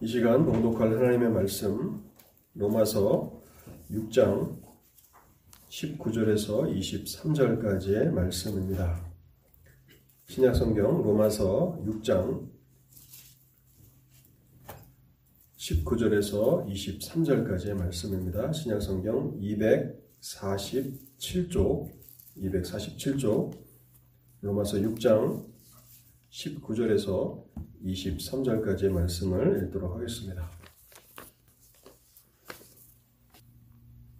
이 0.00 0.06
시간 0.06 0.46
봉독할 0.46 0.96
하나님의 0.96 1.30
말씀 1.30 2.04
로마서 2.54 3.42
6장 3.90 4.62
19절에서 5.68 6.72
23절까지의 6.72 8.10
말씀입니다. 8.10 9.04
신약 10.28 10.54
성경 10.54 11.02
로마서 11.02 11.82
6장 11.84 12.48
19절에서 15.56 16.64
23절까지의 16.68 17.74
말씀입니다. 17.74 18.52
신약 18.52 18.80
성경 18.80 19.36
247쪽 19.40 21.90
247쪽 22.36 23.50
로마서 24.42 24.76
6장 24.76 25.57
19절에서 26.38 27.42
23절까지의 27.84 28.90
말씀을 28.90 29.64
읽도록 29.64 29.96
하겠습니다. 29.96 30.48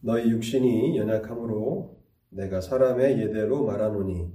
너희 0.00 0.28
육신이 0.30 0.96
연약함으로 0.96 2.02
내가 2.30 2.60
사람의 2.60 3.20
예대로 3.20 3.64
말하노니 3.64 4.32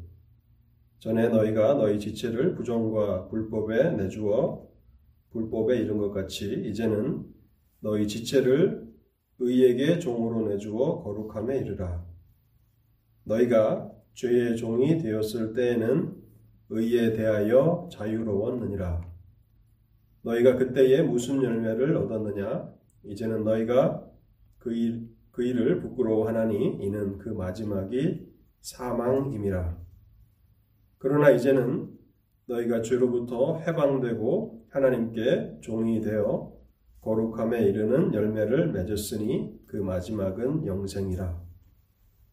전에 0.99 1.27
너희가 1.27 1.73
너희 1.73 1.99
지체를 1.99 2.55
부정과 2.55 3.27
불법에 3.27 3.91
내주어 3.91 4.65
불법에 5.31 5.77
이른 5.77 5.97
것 5.97 6.11
같이 6.11 6.63
이제는 6.65 7.25
너희 7.81 8.07
지체를 8.07 8.87
의에게 9.39 9.99
종으로 9.99 10.47
내주어 10.47 11.03
거룩함에 11.03 11.57
이르라. 11.57 12.05
너희가 13.25 13.91
죄의 14.13 14.55
종이 14.55 14.97
되었을 14.99 15.53
때에는 15.53 16.22
의에 16.69 17.13
대하여 17.13 17.87
자유로웠느니라. 17.91 19.01
너희가 20.23 20.55
그때에 20.55 21.01
무슨 21.01 21.43
열매를 21.43 21.95
얻었느냐? 21.97 22.73
이제는 23.03 23.43
너희가 23.43 24.09
그, 24.57 24.73
일, 24.73 25.09
그 25.31 25.43
일을 25.43 25.81
부끄러워하나니 25.81 26.77
이는 26.81 27.17
그 27.17 27.29
마지막이 27.29 28.25
사망임이라. 28.61 29.77
그러나 30.97 31.31
이제는 31.31 31.91
너희가 32.45 32.81
죄로부터 32.81 33.59
해방되고 33.59 34.67
하나님께 34.69 35.59
종이 35.61 36.01
되어 36.01 36.53
거룩함에 37.01 37.61
이르는 37.63 38.13
열매를 38.13 38.71
맺었으니 38.71 39.59
그 39.67 39.77
마지막은 39.77 40.65
영생이라. 40.65 41.41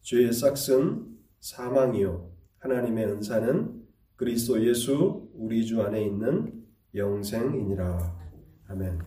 죄의 0.03 0.33
싹은 0.33 1.07
사망이요 1.41 2.31
하나님의 2.59 3.07
은사는 3.07 3.80
그리스도 4.21 4.63
예수 4.63 5.31
우리 5.33 5.65
주 5.65 5.81
안에 5.81 6.05
있는 6.05 6.63
영생이니라. 6.95 8.19
아멘. 8.69 8.99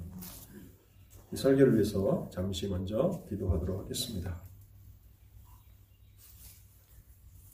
이 1.32 1.36
설교를 1.36 1.76
위해서 1.76 2.28
잠시 2.34 2.68
먼저 2.68 3.24
기도하도록 3.30 3.82
하겠습니다. 3.82 4.42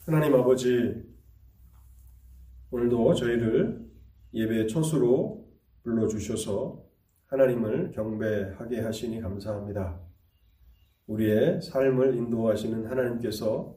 하나님 0.06 0.36
아버지, 0.36 1.04
오늘도 2.70 3.12
저희를 3.12 3.86
예배 4.32 4.66
초수로 4.66 5.46
불러주셔서 5.82 6.82
하나님을 7.26 7.90
경배하게 7.90 8.80
하시니 8.80 9.20
감사합니다. 9.20 10.00
우리의 11.08 11.60
삶을 11.60 12.16
인도하시는 12.16 12.86
하나님께서 12.86 13.76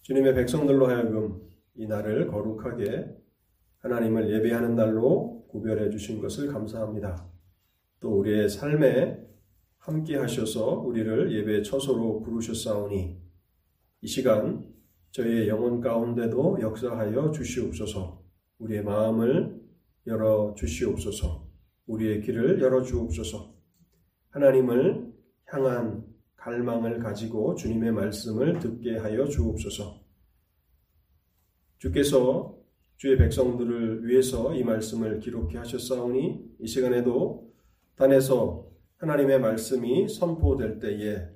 주님의 0.00 0.34
백성들로 0.36 0.88
하여금 0.88 1.51
이 1.74 1.86
날을 1.86 2.28
거룩하게 2.28 3.16
하나님을 3.78 4.30
예배하는 4.30 4.74
날로 4.74 5.46
구별해 5.48 5.90
주신 5.90 6.20
것을 6.20 6.52
감사합니다. 6.52 7.28
또 8.00 8.18
우리의 8.18 8.48
삶에 8.48 9.18
함께 9.78 10.16
하셔서 10.16 10.78
우리를 10.78 11.32
예배 11.32 11.62
처소로 11.62 12.22
부르셨사오니 12.22 13.20
이 14.02 14.06
시간 14.06 14.72
저희의 15.10 15.48
영혼 15.48 15.80
가운데도 15.80 16.58
역사하여 16.60 17.32
주시옵소서. 17.32 18.22
우리의 18.58 18.82
마음을 18.84 19.60
열어 20.06 20.54
주시옵소서. 20.56 21.46
우리의 21.86 22.22
길을 22.22 22.60
열어 22.60 22.82
주옵소서. 22.82 23.54
하나님을 24.30 25.12
향한 25.46 26.04
갈망을 26.36 26.98
가지고 26.98 27.54
주님의 27.54 27.92
말씀을 27.92 28.58
듣게 28.58 28.96
하여 28.96 29.26
주옵소서 29.26 30.01
주께서 31.82 32.56
주의 32.96 33.18
백성들을 33.18 34.06
위해서 34.06 34.54
이 34.54 34.62
말씀을 34.62 35.18
기록해 35.18 35.58
하셨사오니 35.58 36.58
이 36.60 36.66
시간에도 36.68 37.50
단에서 37.96 38.68
하나님의 38.98 39.40
말씀이 39.40 40.08
선포될 40.08 40.78
때에 40.78 41.26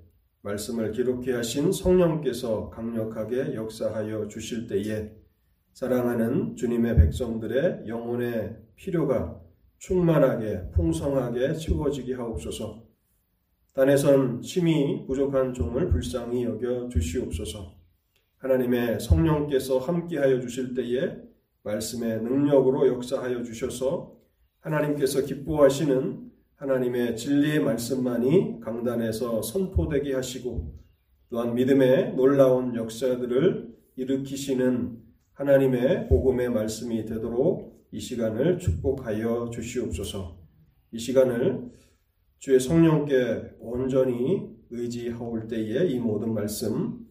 말씀을 0.43 0.93
기록해 0.93 1.33
하신 1.33 1.73
성령께서 1.73 2.71
강력하게 2.71 3.57
역사하여 3.57 4.29
주실 4.29 4.69
때에 4.69 5.11
사랑하는 5.73 6.55
주님의 6.55 6.97
백성들의 6.97 7.89
영혼의 7.89 8.57
필요가 8.77 9.41
충만하게 9.79 10.71
풍성하게 10.71 11.55
채워지게 11.55 12.15
하옵소서. 12.15 12.87
단에선 13.73 14.43
심히 14.43 15.05
부족한 15.09 15.55
종을 15.55 15.91
불쌍히 15.91 16.45
여겨 16.45 16.89
주시옵소서. 16.89 17.76
하나님의 18.39 19.01
성령께서 19.01 19.79
함께하여 19.79 20.41
주실 20.41 20.75
때에 20.75 21.17
말씀의 21.63 22.23
능력으로 22.23 22.87
역사하여 22.87 23.43
주셔서 23.43 24.17
하나님께서 24.61 25.23
기뻐하시는 25.23 26.31
하나님의 26.57 27.17
진리의 27.17 27.61
말씀만이 27.61 28.61
강단에서 28.61 29.43
선포되게 29.43 30.15
하시고 30.15 30.75
또한 31.29 31.55
믿음의 31.55 32.15
놀라운 32.15 32.75
역사들을 32.75 33.75
일으키시는 33.97 34.99
하나님의 35.33 36.09
복음의 36.09 36.51
말씀이 36.51 37.05
되도록 37.05 37.85
이 37.91 38.01
시간을 38.01 38.59
축복하여 38.59 39.51
주시옵소서. 39.53 40.39
이 40.93 40.99
시간을 40.99 41.71
주의 42.39 42.61
성령께 42.61 43.57
온전히 43.59 44.57
의지하올 44.71 45.49
때에 45.49 45.87
이 45.87 45.99
모든 45.99 46.33
말씀 46.33 47.06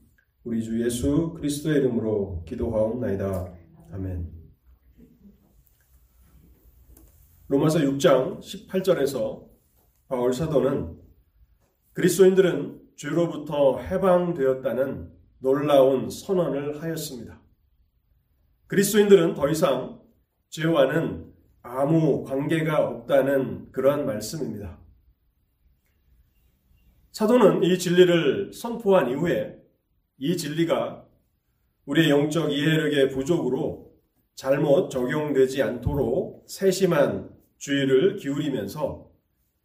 우리 0.46 0.64
주 0.64 0.80
예수 0.80 1.34
그리스도의 1.34 1.80
이름으로 1.80 2.44
기도하옵나이다. 2.46 3.52
아멘. 3.94 4.32
로마서 7.48 7.80
6장 7.80 8.40
18절에서 8.40 9.44
바울 10.08 10.34
사도는 10.34 11.00
그리스도인들은 11.94 12.80
죄로부터 12.96 13.80
해방되었다는 13.80 15.12
놀라운 15.40 16.12
선언을 16.12 16.80
하였습니다. 16.80 17.42
그리스도인들은 18.68 19.34
더 19.34 19.50
이상 19.50 20.00
죄와는 20.50 21.34
아무 21.64 22.24
관계가 22.24 22.88
없다는 22.88 23.72
그러한 23.72 24.06
말씀입니다. 24.06 24.80
사도는 27.14 27.64
이 27.64 27.80
진리를 27.80 28.54
선포한 28.54 29.10
이후에 29.10 29.55
이 30.18 30.38
진리가 30.38 31.06
우리의 31.86 32.10
영적 32.10 32.52
이해력의 32.52 33.10
부족으로 33.10 33.94
잘못 34.34 34.90
적용되지 34.90 35.62
않도록 35.62 36.46
세심한 36.48 37.30
주의를 37.58 38.18
기울이면서 38.18 39.10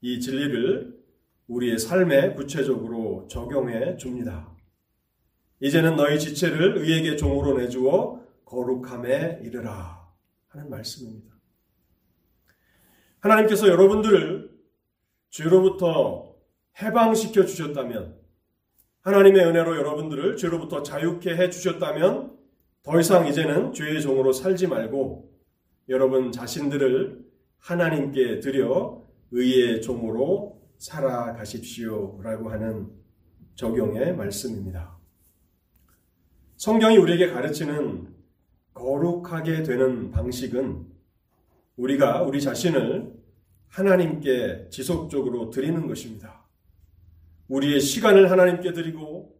이 0.00 0.20
진리를 0.20 1.00
우리의 1.48 1.78
삶에 1.78 2.34
구체적으로 2.34 3.26
적용해 3.28 3.96
줍니다. 3.96 4.56
이제는 5.60 5.96
너희 5.96 6.18
지체를 6.18 6.78
의에게 6.78 7.16
종으로 7.16 7.58
내주어 7.58 8.24
거룩함에 8.44 9.40
이르라 9.42 10.08
하는 10.48 10.70
말씀입니다. 10.70 11.34
하나님께서 13.20 13.68
여러분들을 13.68 14.50
죄로부터 15.30 16.34
해방시켜 16.80 17.44
주셨다면 17.44 18.19
하나님의 19.02 19.46
은혜로 19.46 19.76
여러분들을 19.76 20.36
죄로부터 20.36 20.82
자유케 20.82 21.34
해 21.36 21.48
주셨다면 21.48 22.36
더 22.82 23.00
이상 23.00 23.26
이제는 23.26 23.72
죄의 23.72 24.02
종으로 24.02 24.32
살지 24.32 24.66
말고 24.66 25.30
여러분 25.88 26.32
자신들을 26.32 27.24
하나님께 27.58 28.40
드려 28.40 29.02
의의 29.30 29.80
종으로 29.82 30.60
살아가십시오. 30.78 32.20
라고 32.22 32.50
하는 32.50 32.90
적용의 33.54 34.16
말씀입니다. 34.16 34.98
성경이 36.56 36.96
우리에게 36.98 37.30
가르치는 37.30 38.14
거룩하게 38.74 39.62
되는 39.62 40.10
방식은 40.10 40.86
우리가 41.76 42.22
우리 42.22 42.40
자신을 42.40 43.14
하나님께 43.68 44.68
지속적으로 44.70 45.50
드리는 45.50 45.86
것입니다. 45.86 46.39
우리의 47.50 47.80
시간을 47.80 48.30
하나님께 48.30 48.72
드리고 48.72 49.36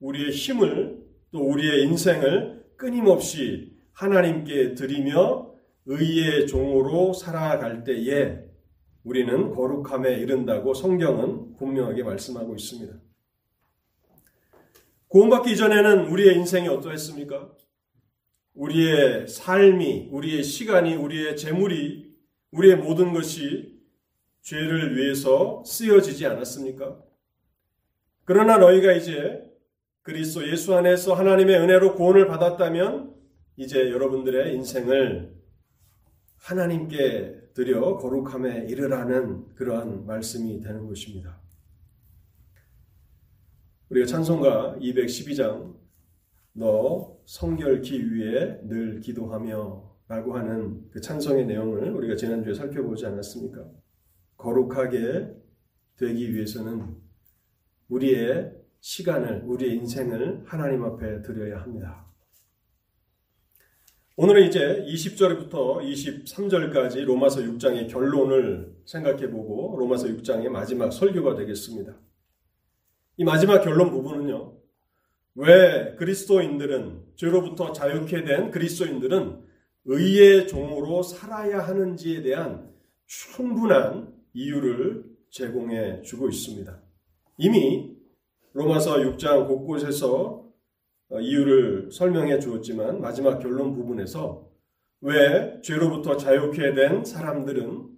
우리의 0.00 0.30
힘을 0.30 1.02
또 1.32 1.40
우리의 1.40 1.84
인생을 1.84 2.66
끊임없이 2.76 3.72
하나님께 3.92 4.74
드리며 4.74 5.54
의의 5.86 6.46
종으로 6.46 7.14
살아갈 7.14 7.82
때에 7.82 8.44
우리는 9.04 9.50
거룩함에 9.54 10.16
이른다고 10.16 10.74
성경은 10.74 11.56
분명하게 11.56 12.02
말씀하고 12.02 12.54
있습니다. 12.54 12.92
구원받기 15.08 15.52
이전에는 15.52 16.08
우리의 16.08 16.36
인생이 16.36 16.68
어떠했습니까? 16.68 17.52
우리의 18.52 19.28
삶이, 19.28 20.08
우리의 20.10 20.42
시간이, 20.42 20.94
우리의 20.94 21.36
재물이, 21.36 22.16
우리의 22.50 22.76
모든 22.76 23.14
것이 23.14 23.80
죄를 24.42 24.96
위해서 24.96 25.62
쓰여지지 25.64 26.26
않았습니까? 26.26 27.05
그러나 28.26 28.58
너희가 28.58 28.92
이제 28.92 29.42
그리스도 30.02 30.46
예수 30.48 30.74
안에서 30.74 31.14
하나님의 31.14 31.58
은혜로 31.60 31.94
구원을 31.94 32.26
받았다면 32.26 33.14
이제 33.56 33.90
여러분들의 33.90 34.52
인생을 34.54 35.32
하나님께 36.36 37.52
드려 37.54 37.96
거룩함에 37.96 38.66
이르라는 38.68 39.54
그러한 39.54 40.06
말씀이 40.06 40.60
되는 40.60 40.86
것입니다. 40.88 41.40
우리가 43.90 44.06
찬송가 44.06 44.76
212장 44.80 45.76
너 46.52 47.16
성결기 47.26 48.12
위해 48.12 48.58
늘 48.64 48.98
기도하며 49.00 49.96
라고 50.08 50.36
하는 50.36 50.90
그 50.90 51.00
찬송의 51.00 51.46
내용을 51.46 51.92
우리가 51.92 52.16
지난주에 52.16 52.54
살펴보지 52.54 53.06
않았습니까? 53.06 53.64
거룩하게 54.36 55.32
되기 55.96 56.34
위해서는 56.34 57.05
우리의 57.88 58.52
시간을, 58.80 59.42
우리의 59.44 59.76
인생을 59.76 60.44
하나님 60.46 60.84
앞에 60.84 61.22
드려야 61.22 61.60
합니다. 61.60 62.06
오늘은 64.16 64.48
이제 64.48 64.82
20절부터 64.88 65.80
23절까지 65.82 67.04
로마서 67.04 67.40
6장의 67.40 67.90
결론을 67.90 68.74
생각해 68.86 69.30
보고 69.30 69.76
로마서 69.78 70.06
6장의 70.06 70.48
마지막 70.48 70.90
설교가 70.90 71.34
되겠습니다. 71.34 71.94
이 73.18 73.24
마지막 73.24 73.60
결론 73.60 73.90
부분은요. 73.90 74.56
왜 75.34 75.94
그리스도인들은 75.96 77.02
죄로부터 77.16 77.72
자유케 77.72 78.24
된 78.24 78.50
그리스도인들은 78.50 79.44
의의 79.84 80.48
종으로 80.48 81.02
살아야 81.02 81.60
하는지에 81.60 82.22
대한 82.22 82.74
충분한 83.04 84.14
이유를 84.32 85.04
제공해 85.30 86.00
주고 86.00 86.28
있습니다. 86.28 86.85
이미 87.38 87.94
로마서 88.52 88.96
6장 88.98 89.46
곳곳에서 89.46 90.46
이유를 91.20 91.90
설명해 91.92 92.40
주었지만 92.40 93.00
마지막 93.00 93.38
결론 93.38 93.74
부분에서 93.74 94.48
왜 95.02 95.60
죄로부터 95.62 96.16
자유케 96.16 96.74
된 96.74 97.04
사람들은 97.04 97.88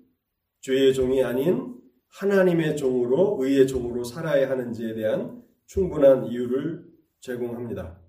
죄의 0.60 0.92
종이 0.94 1.22
아닌 1.22 1.76
하나님의 2.08 2.76
종으로 2.76 3.38
의의 3.40 3.66
종으로 3.66 4.02
살아야 4.02 4.50
하는지에 4.50 4.94
대한 4.94 5.42
충분한 5.66 6.26
이유를 6.26 6.84
제공합니다. 7.20 8.00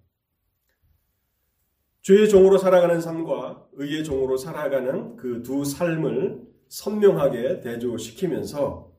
죄의 2.01 2.29
종으로 2.29 2.57
살아가는 2.57 2.99
삶과 2.99 3.67
의의 3.73 4.03
종으로 4.03 4.37
살아가는 4.37 5.15
그 5.15 5.43
두 5.43 5.63
삶을 5.63 6.41
선명하게 6.69 7.61
대조시키면서 7.61 8.91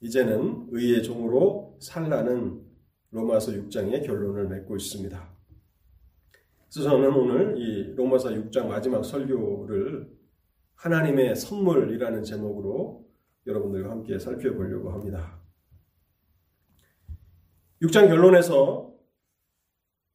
이제는 0.00 0.68
의의 0.70 1.02
종으로 1.02 1.69
살라는 1.80 2.62
로마서 3.10 3.52
6장의 3.52 4.06
결론을 4.06 4.48
맺고 4.48 4.76
있습니다. 4.76 5.30
그래서 6.72 6.88
저는 6.88 7.12
오늘 7.12 7.58
이 7.58 7.94
로마서 7.96 8.30
6장 8.30 8.66
마지막 8.66 9.02
설교를 9.02 10.08
하나님의 10.76 11.34
선물이라는 11.34 12.22
제목으로 12.22 13.06
여러분들과 13.46 13.90
함께 13.90 14.18
살펴보려고 14.18 14.92
합니다. 14.92 15.40
6장 17.82 18.08
결론에서 18.08 18.94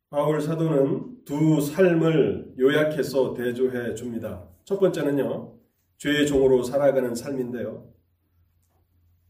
바울 0.09 0.39
사도는 0.39 1.25
두 1.25 1.59
삶을 1.59 2.55
요약해서 2.59 3.33
대조해 3.33 3.95
줍니다. 3.95 4.47
첫 4.63 4.79
번째는요, 4.79 5.57
죄의 5.97 6.27
종으로 6.27 6.63
살아가는 6.63 7.13
삶인데요. 7.13 7.91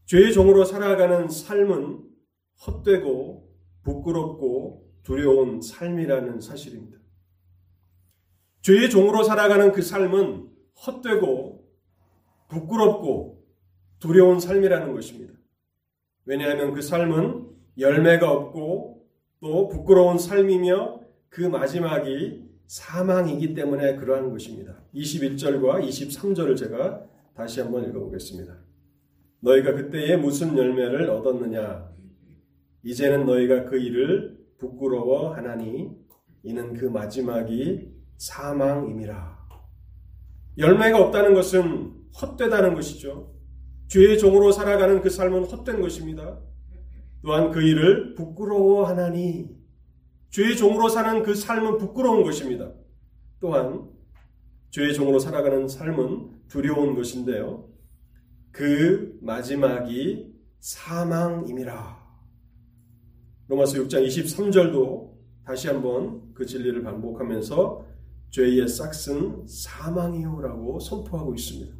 죄의 0.04 0.32
종으로 0.32 0.64
살아가는 0.64 1.28
삶은 1.28 2.15
헛되고 2.64 3.48
부끄럽고 3.82 4.86
두려운 5.02 5.60
삶이라는 5.60 6.40
사실입니다. 6.40 6.98
죄의 8.62 8.90
종으로 8.90 9.22
살아가는 9.22 9.72
그 9.72 9.82
삶은 9.82 10.50
헛되고 10.86 11.64
부끄럽고 12.48 13.44
두려운 14.00 14.40
삶이라는 14.40 14.92
것입니다. 14.92 15.34
왜냐하면 16.24 16.74
그 16.74 16.82
삶은 16.82 17.48
열매가 17.78 18.30
없고 18.30 19.06
또 19.40 19.68
부끄러운 19.68 20.18
삶이며 20.18 21.00
그 21.28 21.42
마지막이 21.42 22.46
사망이기 22.66 23.54
때문에 23.54 23.96
그러한 23.96 24.30
것입니다. 24.30 24.82
21절과 24.94 25.86
23절을 25.86 26.56
제가 26.56 27.04
다시 27.34 27.60
한번 27.60 27.88
읽어보겠습니다. 27.88 28.56
너희가 29.40 29.74
그때에 29.74 30.16
무슨 30.16 30.56
열매를 30.56 31.08
얻었느냐? 31.10 31.95
이제는 32.86 33.26
너희가 33.26 33.64
그 33.64 33.76
일을 33.76 34.38
부끄러워하나니 34.58 35.90
이는 36.44 36.72
그 36.72 36.84
마지막이 36.84 37.92
사망임이라. 38.16 39.36
열매가 40.56 41.02
없다는 41.02 41.34
것은 41.34 41.92
헛되다는 42.22 42.74
것이죠. 42.74 43.34
죄의 43.88 44.20
종으로 44.20 44.52
살아가는 44.52 45.00
그 45.00 45.10
삶은 45.10 45.46
헛된 45.46 45.80
것입니다. 45.80 46.38
또한 47.22 47.50
그 47.50 47.60
일을 47.60 48.14
부끄러워하나니 48.14 49.50
죄의 50.30 50.56
종으로 50.56 50.88
사는 50.88 51.24
그 51.24 51.34
삶은 51.34 51.78
부끄러운 51.78 52.22
것입니다. 52.22 52.72
또한 53.40 53.90
죄의 54.70 54.94
종으로 54.94 55.18
살아가는 55.18 55.66
삶은 55.66 56.46
두려운 56.46 56.94
것인데요. 56.94 57.68
그 58.52 59.18
마지막이 59.22 60.32
사망임이라. 60.60 61.95
로마서 63.48 63.78
6장 63.78 64.06
23절도 64.06 65.14
다시 65.44 65.68
한번 65.68 66.34
그 66.34 66.44
진리를 66.44 66.82
반복하면서 66.82 67.86
죄의 68.30 68.68
싹슨 68.68 69.46
사망이요라고 69.46 70.80
선포하고 70.80 71.34
있습니다. 71.34 71.74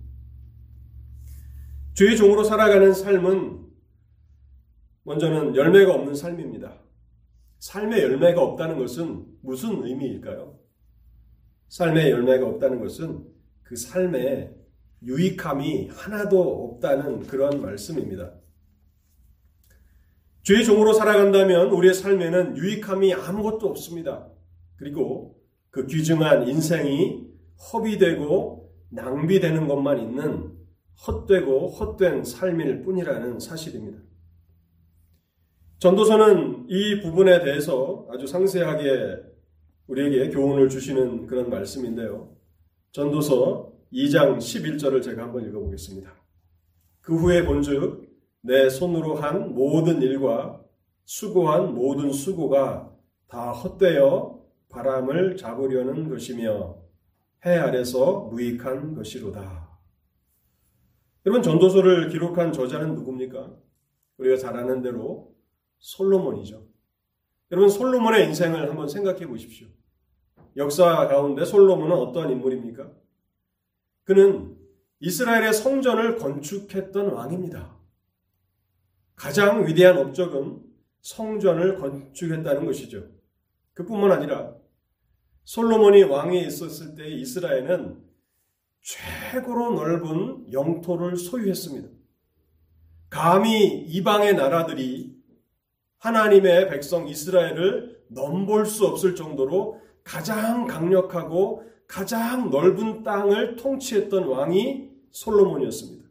죄의 1.94 2.16
종으로 2.16 2.44
살아가는 2.44 2.92
삶은 2.92 3.66
먼저는 5.02 5.56
열매가 5.56 5.92
없는 5.94 6.14
삶입니다. 6.14 6.78
삶의 7.58 8.02
열매가 8.02 8.40
없다는 8.40 8.78
것은 8.78 9.26
무슨 9.42 9.84
의미일까요? 9.84 10.58
삶의 11.68 12.10
열매가 12.10 12.46
없다는 12.46 12.80
것은 12.80 13.26
그 13.62 13.74
삶에 13.74 14.54
유익함이 15.02 15.88
하나도 15.88 16.64
없다는 16.64 17.26
그런 17.26 17.60
말씀입니다. 17.60 18.34
죄의 20.46 20.64
종으로 20.64 20.92
살아간다면 20.92 21.70
우리의 21.70 21.92
삶에는 21.92 22.56
유익함이 22.56 23.12
아무것도 23.14 23.66
없습니다. 23.66 24.28
그리고 24.76 25.42
그 25.70 25.88
귀중한 25.88 26.46
인생이 26.46 27.26
허비되고 27.72 28.72
낭비되는 28.90 29.66
것만 29.66 29.98
있는 29.98 30.52
헛되고 31.04 31.66
헛된 31.70 32.22
삶일 32.22 32.82
뿐이라는 32.82 33.40
사실입니다. 33.40 33.98
전도서는 35.80 36.66
이 36.68 37.00
부분에 37.00 37.42
대해서 37.42 38.06
아주 38.12 38.28
상세하게 38.28 39.16
우리에게 39.88 40.30
교훈을 40.30 40.68
주시는 40.68 41.26
그런 41.26 41.50
말씀인데요. 41.50 42.36
전도서 42.92 43.72
2장 43.92 44.38
11절을 44.38 45.02
제가 45.02 45.24
한번 45.24 45.44
읽어보겠습니다. 45.48 46.08
그 47.00 47.16
후에 47.16 47.44
본즉 47.44 48.05
내 48.46 48.70
손으로 48.70 49.16
한 49.16 49.54
모든 49.54 50.00
일과 50.00 50.62
수고한 51.04 51.74
모든 51.74 52.12
수고가 52.12 52.94
다 53.26 53.50
헛되어 53.50 54.40
바람을 54.68 55.36
잡으려는 55.36 56.08
것이며 56.08 56.78
해 57.44 57.56
아래서 57.56 58.28
무익한 58.30 58.94
것이로다. 58.94 59.66
여러분 61.26 61.42
전도서를 61.42 62.08
기록한 62.08 62.52
저자는 62.52 62.94
누굽니까? 62.94 63.52
우리가 64.18 64.36
잘 64.36 64.56
아는 64.56 64.80
대로 64.80 65.34
솔로몬이죠. 65.78 66.64
여러분 67.50 67.68
솔로몬의 67.68 68.26
인생을 68.26 68.68
한번 68.68 68.88
생각해 68.88 69.26
보십시오. 69.26 69.66
역사 70.56 71.08
가운데 71.08 71.44
솔로몬은 71.44 71.96
어떠한 71.96 72.30
인물입니까? 72.30 72.92
그는 74.04 74.56
이스라엘의 75.00 75.52
성전을 75.52 76.16
건축했던 76.16 77.08
왕입니다. 77.12 77.75
가장 79.16 79.66
위대한 79.66 79.96
업적은 79.98 80.62
성전을 81.00 81.78
건축했다는 81.78 82.66
것이죠. 82.66 83.08
그뿐만 83.72 84.12
아니라 84.12 84.54
솔로몬이 85.44 86.02
왕에 86.02 86.40
있었을 86.40 86.94
때 86.94 87.08
이스라엘은 87.08 88.04
최고로 88.82 89.74
넓은 89.74 90.52
영토를 90.52 91.16
소유했습니다. 91.16 91.88
감히 93.08 93.80
이방의 93.88 94.34
나라들이 94.34 95.16
하나님의 95.98 96.68
백성 96.68 97.08
이스라엘을 97.08 98.04
넘볼 98.08 98.66
수 98.66 98.86
없을 98.86 99.14
정도로 99.14 99.80
가장 100.04 100.66
강력하고 100.66 101.64
가장 101.88 102.50
넓은 102.50 103.02
땅을 103.02 103.56
통치했던 103.56 104.24
왕이 104.24 104.90
솔로몬이었습니다. 105.10 106.04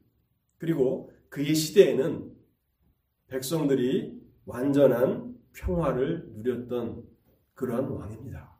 그리고 0.57 1.11
그의 1.29 1.53
시대에는 1.53 2.34
백성들이 3.35 4.13
완전한 4.45 5.35
평화를 5.51 6.25
누렸던 6.37 7.03
그러한 7.53 7.89
왕입니다. 7.89 8.55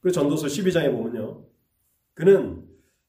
그 0.00 0.10
전도서 0.10 0.46
12장에 0.46 0.90
보면요. 0.90 1.44
그는 2.14 2.66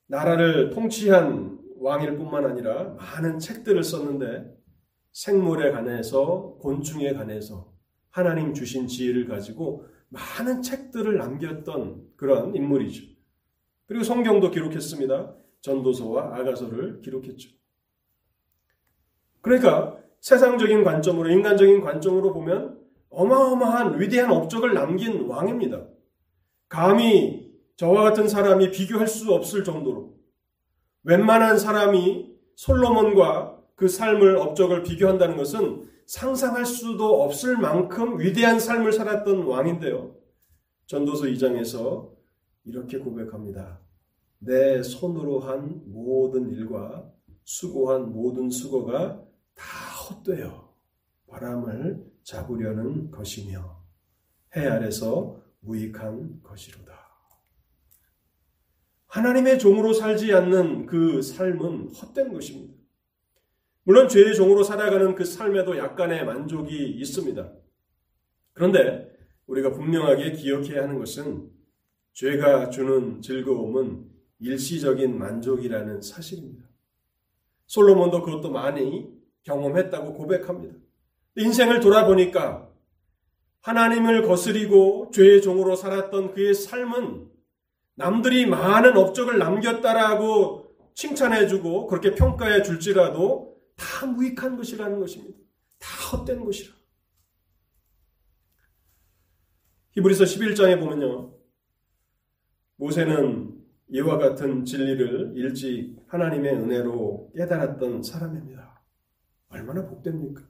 나라를 0.08 0.72
통치한 0.72 1.60
왕일 1.80 2.18
뿐만 2.18 2.46
아니라 2.46 2.96
많은 2.96 3.40
책들을 3.40 3.82
썼는데 3.82 4.58
생물에 5.14 5.72
관해서 5.72 6.58
곤충에 6.60 7.14
관해서 7.14 7.74
하나님 8.10 8.54
주신 8.54 8.88
지혜를 8.88 9.28
가지고 9.28 9.86
많은 10.10 10.62
책들을 10.64 11.18
남겼던 11.18 12.08
그런 12.18 12.54
인물이죠. 12.56 13.06
그리고 13.86 14.04
성경도 14.04 14.52
기록했습니다. 14.52 15.36
전도서와 15.62 16.38
아가서를 16.38 17.02
기록했죠. 17.02 17.58
그러니까 19.48 19.98
세상적인 20.20 20.84
관점으로 20.84 21.30
인간적인 21.30 21.82
관점으로 21.82 22.34
보면 22.34 22.78
어마어마한 23.10 24.00
위대한 24.00 24.32
업적을 24.32 24.74
남긴 24.74 25.28
왕입니다. 25.28 25.88
감히 26.68 27.48
저와 27.78 28.04
같은 28.04 28.28
사람이 28.28 28.72
비교할 28.72 29.08
수 29.08 29.34
없을 29.34 29.64
정도로 29.64 30.16
웬만한 31.04 31.58
사람이 31.58 32.36
솔로몬과 32.56 33.64
그 33.76 33.88
삶을 33.88 34.38
업적을 34.38 34.84
비교한다는 34.84 35.38
것은 35.38 35.88
상상할 36.08 36.66
수도 36.66 37.24
없을 37.24 37.58
만큼 37.58 38.20
위대한 38.20 38.60
삶을 38.60 38.92
살았던 38.92 39.44
왕인데요. 39.44 40.16
전도서 40.88 41.26
2장에서 41.26 42.10
이렇게 42.66 42.98
고백합니다. 42.98 43.80
내 44.40 44.82
손으로 44.82 45.40
한 45.40 45.82
모든 45.86 46.50
일과 46.50 47.10
수고한 47.44 48.12
모든 48.12 48.50
수고가 48.50 49.27
다 49.58 49.66
헛되어 49.66 50.74
바람을 51.28 52.06
잡으려는 52.24 53.12
것이며 53.12 53.84
해 54.56 54.68
아래서 54.68 55.42
무익한 55.60 56.42
것이로다. 56.44 56.96
하나님의 59.08 59.60
종으로 59.60 59.94
살지 59.94 60.34
않는 60.34 60.86
그 60.86 61.22
삶은 61.22 61.90
헛된 61.90 62.32
것입니다. 62.32 62.76
물론 63.84 64.08
죄의 64.08 64.36
종으로 64.36 64.64
살아가는 64.64 65.16
그 65.16 65.26
삶에도 65.26 65.78
약간의 65.78 66.26
만족이 66.26 66.90
있습니다. 67.00 67.54
그런데 68.54 69.10
우리가 69.48 69.72
분명하게 69.72 70.34
기억해야 70.34 70.84
하는 70.84 71.00
것은 71.00 71.50
죄가 72.14 72.70
주는 72.70 73.22
즐거움은 73.22 74.10
일시적인 74.40 75.18
만족이라는 75.18 76.02
사실입니다. 76.02 76.68
솔로몬도 77.66 78.22
그것도 78.24 78.52
많이 78.52 79.17
경험했다고 79.48 80.14
고백합니다. 80.14 80.76
인생을 81.38 81.80
돌아보니까 81.80 82.70
하나님을 83.62 84.24
거스리고 84.28 85.10
죄의 85.14 85.42
종으로 85.42 85.76
살았던 85.76 86.34
그의 86.34 86.54
삶은 86.54 87.30
남들이 87.96 88.46
많은 88.46 88.96
업적을 88.98 89.40
남겼다라고 89.40 90.68
칭찬해주고 90.94 91.88
그렇게 91.88 92.14
평가해 92.14 92.62
줄지라도 92.64 93.58
다 93.76 94.06
무익한 94.06 94.58
것이라는 94.58 95.00
것입니다. 95.00 95.38
다 95.80 96.18
헛된 96.18 96.44
것이라. 96.44 96.76
히브리서 99.92 100.26
11장에 100.26 100.80
보면요. 100.80 101.34
모세는 102.78 103.58
이와 103.90 104.18
같은 104.18 104.66
진리를 104.66 105.34
일찍 105.36 105.96
하나님의 106.08 106.54
은혜로 106.54 107.32
깨달았던 107.36 108.04
사람입니다. 108.04 108.77
얼마나 109.50 109.86
복됩니까? 109.86 110.44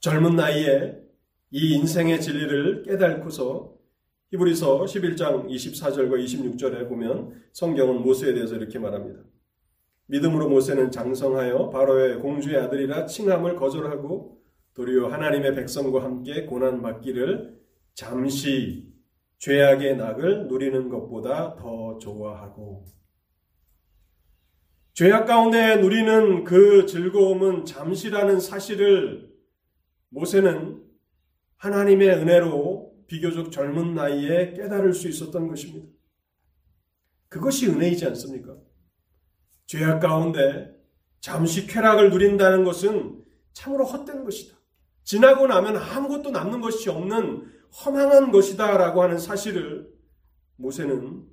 젊은 0.00 0.36
나이에 0.36 1.00
이 1.50 1.74
인생의 1.74 2.20
진리를 2.20 2.82
깨달고서 2.82 3.74
히브리서 4.30 4.84
11장 4.84 5.48
24절과 5.48 6.22
26절에 6.24 6.88
보면 6.88 7.42
성경은 7.52 8.02
모세에 8.02 8.34
대해서 8.34 8.56
이렇게 8.56 8.78
말합니다. 8.78 9.20
믿음으로 10.06 10.48
모세는 10.48 10.90
장성하여 10.90 11.70
바로의 11.70 12.18
공주의 12.18 12.56
아들이라 12.56 13.06
칭함을 13.06 13.56
거절하고 13.56 14.42
도리어 14.74 15.08
하나님의 15.08 15.54
백성과 15.54 16.02
함께 16.02 16.44
고난 16.44 16.82
받기를 16.82 17.58
잠시 17.94 18.92
죄악의 19.38 19.96
낙을 19.96 20.48
누리는 20.48 20.88
것보다 20.88 21.54
더 21.54 21.96
좋아하고 21.98 22.86
죄악 24.94 25.26
가운데 25.26 25.74
누리는 25.78 26.44
그 26.44 26.86
즐거움은 26.86 27.64
잠시라는 27.64 28.38
사실을 28.38 29.28
모세는 30.10 30.84
하나님의 31.56 32.10
은혜로 32.10 32.94
비교적 33.08 33.50
젊은 33.50 33.94
나이에 33.94 34.52
깨달을 34.52 34.94
수 34.94 35.08
있었던 35.08 35.48
것입니다. 35.48 35.88
그것이 37.28 37.66
은혜이지 37.66 38.06
않습니까? 38.06 38.56
죄악 39.66 39.98
가운데 39.98 40.72
잠시 41.20 41.66
쾌락을 41.66 42.10
누린다는 42.10 42.62
것은 42.62 43.24
참으로 43.52 43.84
헛된 43.84 44.22
것이다. 44.22 44.56
지나고 45.02 45.48
나면 45.48 45.76
아무것도 45.76 46.30
남는 46.30 46.60
것이 46.60 46.88
없는 46.88 47.50
허망한 47.84 48.30
것이다 48.30 48.76
라고 48.76 49.02
하는 49.02 49.18
사실을 49.18 49.92
모세는 50.54 51.26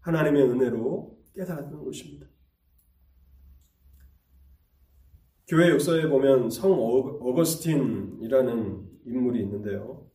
하나님의 0.00 0.42
은혜로 0.42 1.16
깨달았던 1.36 1.84
것입니다. 1.84 2.26
교회 5.48 5.70
역사에 5.70 6.08
보면 6.10 6.50
성 6.50 6.72
어거스틴이라는 6.72 8.86
인물이 9.06 9.40
있는데요. 9.44 10.06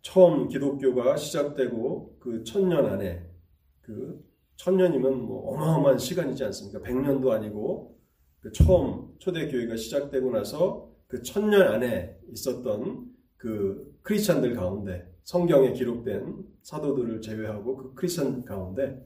처음 0.00 0.46
기독교가 0.46 1.16
시작되고 1.16 2.18
그 2.20 2.44
천년 2.44 2.86
안에 2.86 3.28
그 3.80 4.24
천년이면 4.54 5.22
뭐 5.22 5.50
어마어마한 5.50 5.98
시간이지 5.98 6.44
않습니까? 6.44 6.80
백년도 6.82 7.32
아니고 7.32 7.98
그 8.38 8.52
처음 8.52 9.12
초대교회가 9.18 9.74
시작되고 9.74 10.30
나서 10.30 10.88
그 11.08 11.22
천년 11.22 11.62
안에 11.62 12.16
있었던 12.30 13.10
그 13.36 13.92
크리스천들 14.02 14.54
가운데 14.54 15.12
성경에 15.24 15.72
기록된 15.72 16.44
사도들을 16.62 17.20
제외하고 17.20 17.76
그 17.76 17.94
크리스천 17.94 18.44
가운데 18.44 19.04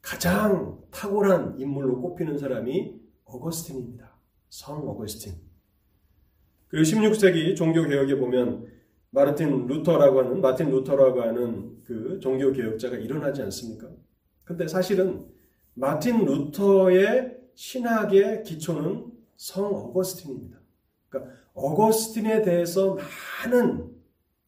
가장 0.00 0.80
탁월한 0.92 1.58
인물로 1.58 2.00
꼽히는 2.00 2.38
사람이 2.38 3.00
어거스틴입니다. 3.24 4.07
성 4.48 4.88
어거스틴. 4.88 5.34
그리고 6.68 6.84
16세기 6.84 7.56
종교개혁에 7.56 8.16
보면 8.16 8.66
마르틴 9.10 9.66
루터라고 9.66 10.20
하는 10.20 10.40
마틴 10.40 10.70
루터라고 10.70 11.22
하는 11.22 11.82
그 11.84 12.20
종교 12.20 12.52
개혁자가 12.52 12.96
일어나지 12.96 13.42
않습니까? 13.42 13.88
근데 14.44 14.68
사실은 14.68 15.26
마틴 15.74 16.24
루터의 16.24 17.38
신학의 17.54 18.42
기초는 18.42 19.06
성 19.36 19.74
어거스틴입니다. 19.74 20.58
그러니까 21.08 21.34
어거스틴에 21.54 22.42
대해서 22.42 22.96
많은 23.44 23.90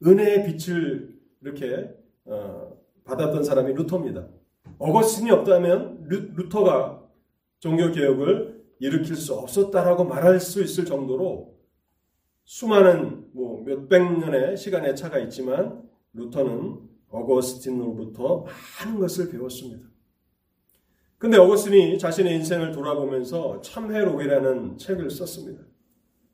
은혜의 0.06 0.46
빛을 0.46 1.18
이렇게 1.42 1.90
어, 2.24 2.76
받았던 3.04 3.44
사람이 3.44 3.72
루터입니다. 3.74 4.28
어거스틴이 4.78 5.30
없다면 5.30 6.04
루, 6.08 6.48
터가 6.48 7.02
종교 7.58 7.90
개혁을 7.90 8.59
일으킬 8.80 9.14
수 9.14 9.34
없었다라고 9.34 10.04
말할 10.04 10.40
수 10.40 10.62
있을 10.62 10.84
정도로 10.84 11.56
수많은 12.44 13.28
뭐 13.32 13.62
몇백 13.62 14.18
년의 14.18 14.56
시간의 14.56 14.96
차가 14.96 15.18
있지만 15.20 15.82
루터는 16.14 16.80
어거스틴으로부터 17.08 18.46
많은 18.82 18.98
것을 18.98 19.30
배웠습니다. 19.30 19.88
근데 21.18 21.36
어거스틴이 21.36 21.98
자신의 21.98 22.34
인생을 22.36 22.72
돌아보면서 22.72 23.60
참회록이라는 23.60 24.78
책을 24.78 25.10
썼습니다. 25.10 25.62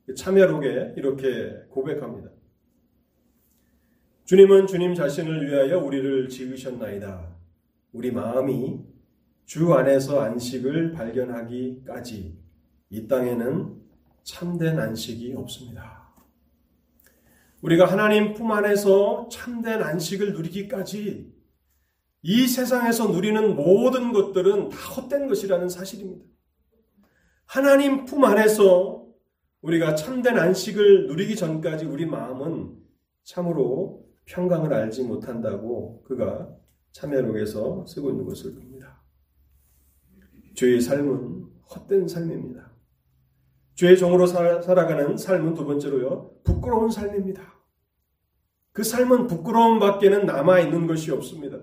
그 0.05 0.15
참회록에 0.15 0.93
이렇게 0.95 1.53
고백합니다. 1.69 2.29
주님은 4.23 4.67
주님 4.67 4.93
자신을 4.93 5.47
위하여 5.47 5.79
우리를 5.79 6.29
지으셨나이다. 6.29 7.35
우리 7.91 8.11
마음이 8.11 8.79
주 9.47 9.73
안에서 9.73 10.19
안식을 10.19 10.91
발견하기까지 10.91 12.37
이 12.89 13.07
땅에는 13.07 13.81
참된 14.23 14.77
안식이 14.77 15.33
없습니다. 15.35 16.13
우리가 17.61 17.85
하나님 17.85 18.33
품 18.33 18.51
안에서 18.51 19.29
참된 19.31 19.81
안식을 19.81 20.33
누리기까지 20.33 21.33
이 22.23 22.47
세상에서 22.47 23.07
누리는 23.07 23.55
모든 23.55 24.11
것들은 24.11 24.67
다 24.67 24.77
헛된 24.77 25.29
것이라는 25.29 25.69
사실입니다. 25.69 26.25
하나님 27.45 28.03
품 28.03 28.25
안에서 28.25 29.07
우리가 29.61 29.95
참된 29.95 30.37
안식을 30.37 31.07
누리기 31.07 31.37
전까지 31.37 31.85
우리 31.85 32.05
마음은 32.05 32.75
참으로 33.23 34.05
평강을 34.25 34.73
알지 34.73 35.03
못한다고 35.03 36.03
그가 36.03 36.53
참여록에서 36.91 37.85
쓰고 37.87 38.09
있는 38.09 38.25
것을 38.25 38.53
봅니다. 38.53 38.76
죄의 40.57 40.81
삶은 40.81 41.45
헛된 41.69 42.07
삶입니다. 42.07 42.71
죄의 43.75 43.95
종으로 43.95 44.25
살아가는 44.25 45.15
삶은 45.15 45.53
두 45.53 45.65
번째로요, 45.65 46.41
부끄러운 46.43 46.89
삶입니다. 46.89 47.43
그 48.71 48.83
삶은 48.83 49.27
부끄러움 49.27 49.77
밖에는 49.77 50.25
남아있는 50.25 50.87
것이 50.87 51.11
없습니다. 51.11 51.59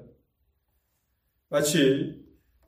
마치 1.48 2.24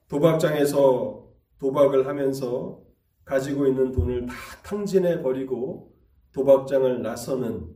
도박장에서 0.08 1.32
도박을 1.58 2.08
하면서 2.08 2.82
가지고 3.24 3.68
있는 3.68 3.92
돈을 3.92 4.26
다 4.26 4.34
탕진해 4.64 5.22
버리고 5.22 5.96
도박장을 6.32 7.02
나서는 7.02 7.72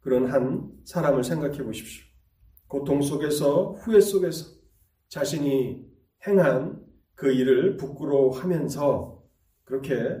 그런 0.00 0.30
한 0.32 0.72
사람을 0.84 1.24
생각해 1.24 1.62
보십시오. 1.62 2.06
고통 2.68 3.02
속에서 3.02 3.72
후회 3.72 4.00
속에서 4.00 4.56
자신이 5.08 5.86
행한 6.26 6.85
그 7.16 7.32
일을 7.32 7.76
부끄러워하면서 7.76 9.22
그렇게 9.64 10.20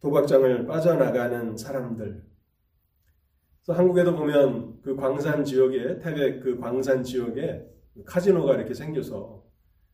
도박장을 0.00 0.66
빠져나가는 0.66 1.56
사람들. 1.56 2.26
그래서 3.62 3.78
한국에도 3.78 4.16
보면 4.16 4.80
그 4.80 4.96
광산 4.96 5.44
지역에 5.44 5.98
태백 5.98 6.42
그 6.42 6.58
광산 6.58 7.04
지역에 7.04 7.66
카지노가 8.06 8.54
이렇게 8.54 8.72
생겨서 8.72 9.44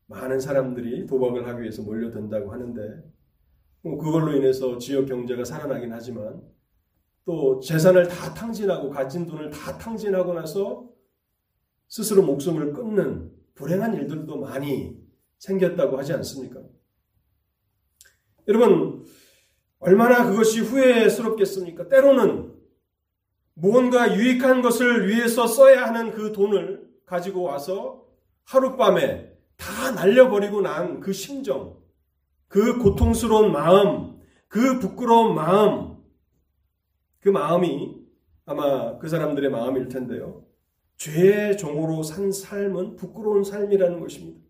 많은 0.06 0.38
사람들이 0.38 1.06
도박을 1.06 1.46
하기 1.48 1.62
위해서 1.62 1.82
몰려든다고 1.82 2.52
하는데 2.52 3.02
뭐 3.82 3.98
그걸로 3.98 4.32
인해서 4.32 4.78
지역 4.78 5.06
경제가 5.06 5.44
살아나긴 5.44 5.92
하지만 5.92 6.40
또 7.24 7.58
재산을 7.58 8.06
다 8.06 8.32
탕진하고 8.32 8.90
가진 8.90 9.26
돈을 9.26 9.50
다 9.50 9.76
탕진하고 9.76 10.34
나서 10.34 10.88
스스로 11.88 12.22
목숨을 12.22 12.72
끊는 12.72 13.32
불행한 13.54 13.94
일들도 13.94 14.38
많이 14.38 15.05
생겼다고 15.38 15.98
하지 15.98 16.12
않습니까? 16.14 16.60
여러분, 18.48 19.04
얼마나 19.78 20.28
그것이 20.28 20.60
후회스럽겠습니까? 20.60 21.88
때로는 21.88 22.54
무언가 23.54 24.16
유익한 24.16 24.62
것을 24.62 25.08
위해서 25.08 25.46
써야 25.46 25.86
하는 25.86 26.12
그 26.12 26.32
돈을 26.32 26.86
가지고 27.04 27.42
와서 27.42 28.06
하룻밤에 28.44 29.32
다 29.56 29.90
날려버리고 29.92 30.60
난 30.60 31.00
그 31.00 31.12
심정, 31.12 31.76
그 32.48 32.78
고통스러운 32.78 33.52
마음, 33.52 34.20
그 34.48 34.78
부끄러운 34.78 35.34
마음, 35.34 35.96
그 37.20 37.28
마음이 37.28 37.96
아마 38.44 38.98
그 38.98 39.08
사람들의 39.08 39.50
마음일 39.50 39.88
텐데요. 39.88 40.44
죄의 40.98 41.56
종으로 41.58 42.02
산 42.02 42.30
삶은 42.30 42.96
부끄러운 42.96 43.42
삶이라는 43.42 44.00
것입니다. 44.00 44.45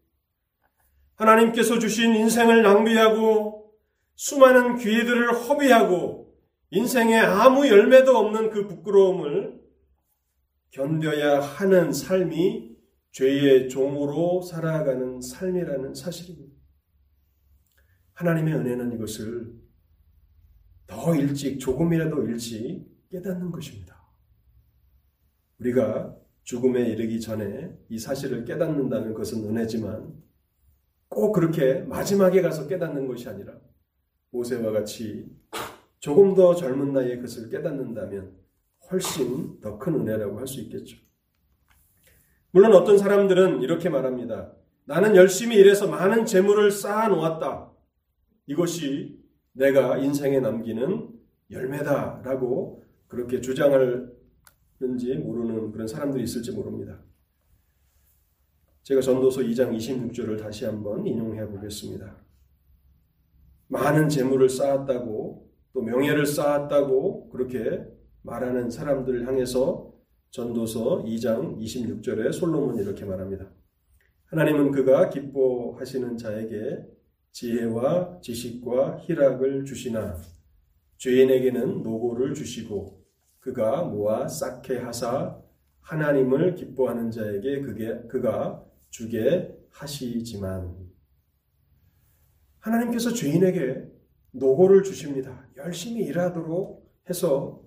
하나님께서 1.17 1.79
주신 1.79 2.15
인생을 2.15 2.63
낭비하고 2.63 3.73
수많은 4.15 4.77
기회들을 4.77 5.33
허비하고 5.33 6.35
인생에 6.71 7.17
아무 7.19 7.69
열매도 7.69 8.17
없는 8.17 8.51
그 8.51 8.67
부끄러움을 8.67 9.61
견뎌야 10.71 11.41
하는 11.41 11.93
삶이 11.93 12.77
죄의 13.13 13.69
종으로 13.69 14.43
살아가는 14.43 15.21
삶이라는 15.21 15.95
사실입니다. 15.95 16.55
하나님의 18.13 18.55
은혜는 18.55 18.93
이것을 18.95 19.55
더 20.87 21.15
일찍, 21.15 21.59
조금이라도 21.59 22.25
일찍 22.25 22.87
깨닫는 23.11 23.51
것입니다. 23.51 23.97
우리가 25.59 26.15
죽음에 26.43 26.89
이르기 26.89 27.21
전에 27.21 27.75
이 27.89 27.99
사실을 27.99 28.45
깨닫는다는 28.45 29.15
것은 29.15 29.45
은혜지만 29.45 30.26
꼭 31.09 31.33
그렇게 31.33 31.81
마지막에 31.83 32.43
가서 32.43 32.67
깨닫는 32.67 33.07
것이 33.07 33.29
아니라 33.29 33.55
모세와 34.31 34.73
같이 34.73 35.27
조금 36.01 36.35
더 36.35 36.55
젊은 36.55 36.93
나이에 36.93 37.17
그것을 37.17 37.49
깨닫는다면 37.51 38.33
훨씬 38.91 39.61
더 39.61 39.79
큰 39.79 39.95
은혜라고 39.95 40.39
할 40.39 40.47
수 40.47 40.61
있겠죠. 40.61 40.97
물론 42.51 42.73
어떤 42.75 42.97
사람들은 42.99 43.63
이렇게 43.63 43.89
말합니다. 43.89 44.53
나는 44.85 45.17
열심히 45.17 45.57
일해서 45.57 45.89
많은 45.89 46.25
재물을 46.27 46.71
쌓아 46.71 47.09
놓았다. 47.09 47.73
이것이 48.47 49.21
내가 49.53 49.99
인생에 49.99 50.41
남기는 50.41 51.11
열매다라고 51.51 52.85
그렇게 53.09 53.41
주장할는지 53.41 54.11
모르는 55.23 55.73
그런 55.73 55.87
사람들이 55.89 56.23
있을지 56.23 56.53
모릅니다. 56.53 57.03
제가 58.87 59.01
전도서 59.01 59.41
2장 59.41 59.77
26절을 59.77 60.41
다시 60.41 60.65
한번 60.65 61.05
인용해 61.05 61.45
보겠습니다. 61.49 62.19
많은 63.67 64.09
재물을 64.09 64.49
쌓았다고 64.49 65.51
또 65.73 65.83
명예를 65.83 66.25
쌓았다고 66.25 67.31
그렇게 67.31 67.85
말하는 68.23 68.71
사람들을 68.71 69.27
향해서 69.27 69.93
전도서 70.31 71.03
2장 71.03 71.59
26절에 71.59 72.33
솔로몬이 72.33 72.81
이렇게 72.81 73.05
말합니다. 73.05 73.51
하나님은 74.27 74.71
그가 74.71 75.11
기뻐하시는 75.11 76.17
자에게 76.17 76.87
지혜와 77.33 78.21
지식과 78.21 78.99
희락을 78.99 79.65
주시나 79.65 80.17
죄인에게는 80.99 81.83
노고를 81.83 82.35
주시고 82.35 83.05
그가 83.41 83.83
모아 83.83 84.29
쌓게 84.29 84.79
하사 84.79 85.41
하나님을 85.81 86.55
기뻐하는 86.55 87.11
자에게 87.11 87.63
그게 87.63 88.01
그가 88.07 88.65
주게 88.97 89.55
하시지만 89.73 90.75
하나님께서 92.61 93.13
죄인에게 93.13 93.93
노고를 94.31 94.83
주십니다. 94.85 95.47
열심히 95.59 96.03
일하도록 96.05 96.91
해서 97.11 97.63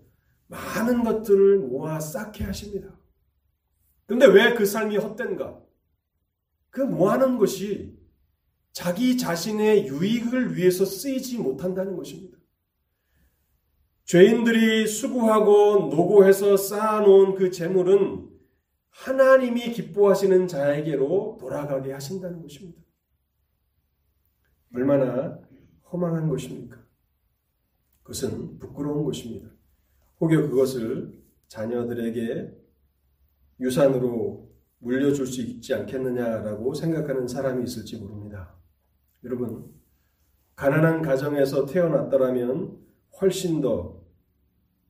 많은 0.48 1.04
것들을 1.04 1.60
모아 1.60 2.00
쌓게 2.00 2.46
하십니다. 2.46 3.00
근데 4.08 4.26
왜 4.26 4.56
그 4.56 4.66
삶이 4.66 4.98
헛된가? 4.98 5.62
그 6.72 6.82
모아놓은 6.82 7.38
것이 7.38 7.96
자기 8.72 9.16
자신의 9.16 9.88
유익을 9.88 10.56
위해서 10.56 10.84
쓰이지 10.84 11.38
못한다는 11.38 11.96
것입니다. 11.96 12.40
죄인들이 14.06 14.88
수고하고 14.88 15.90
노고해서 15.96 16.58
쌓아놓은 16.58 17.36
그 17.36 17.52
재물은 17.52 18.39
하나님이 19.04 19.72
기뻐하시는 19.72 20.48
자에게로 20.48 21.38
돌아가게 21.40 21.94
하신다는 21.94 22.42
것입니다. 22.42 22.82
얼마나 24.76 25.40
허망한 25.92 26.28
것입니까? 26.28 26.78
그것은 28.04 28.60
부끄러운 28.60 29.06
것입니다. 29.06 29.50
혹여 30.20 30.50
그것을 30.50 31.18
자녀들에게 31.48 32.54
유산으로 33.62 34.50
물려줄 34.80 35.26
수 35.26 35.42
있지 35.42 35.74
않겠느냐라고 35.74 36.74
생각하는 36.74 37.28
사람이 37.28 37.64
있을지 37.64 37.98
모릅니다. 37.98 38.56
여러분, 39.24 39.74
가난한 40.56 41.02
가정에서 41.02 41.66
태어났더라면 41.66 42.78
훨씬 43.22 43.62
더 43.62 44.04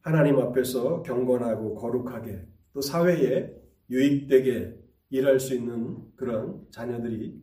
하나님 0.02 0.40
앞에서 0.40 1.04
경건하고 1.04 1.76
거룩하게 1.76 2.48
또 2.74 2.82
사회에 2.82 3.59
유익되게 3.90 4.76
일할 5.10 5.40
수 5.40 5.56
있는 5.56 5.98
그런 6.16 6.66
자녀들이 6.72 7.42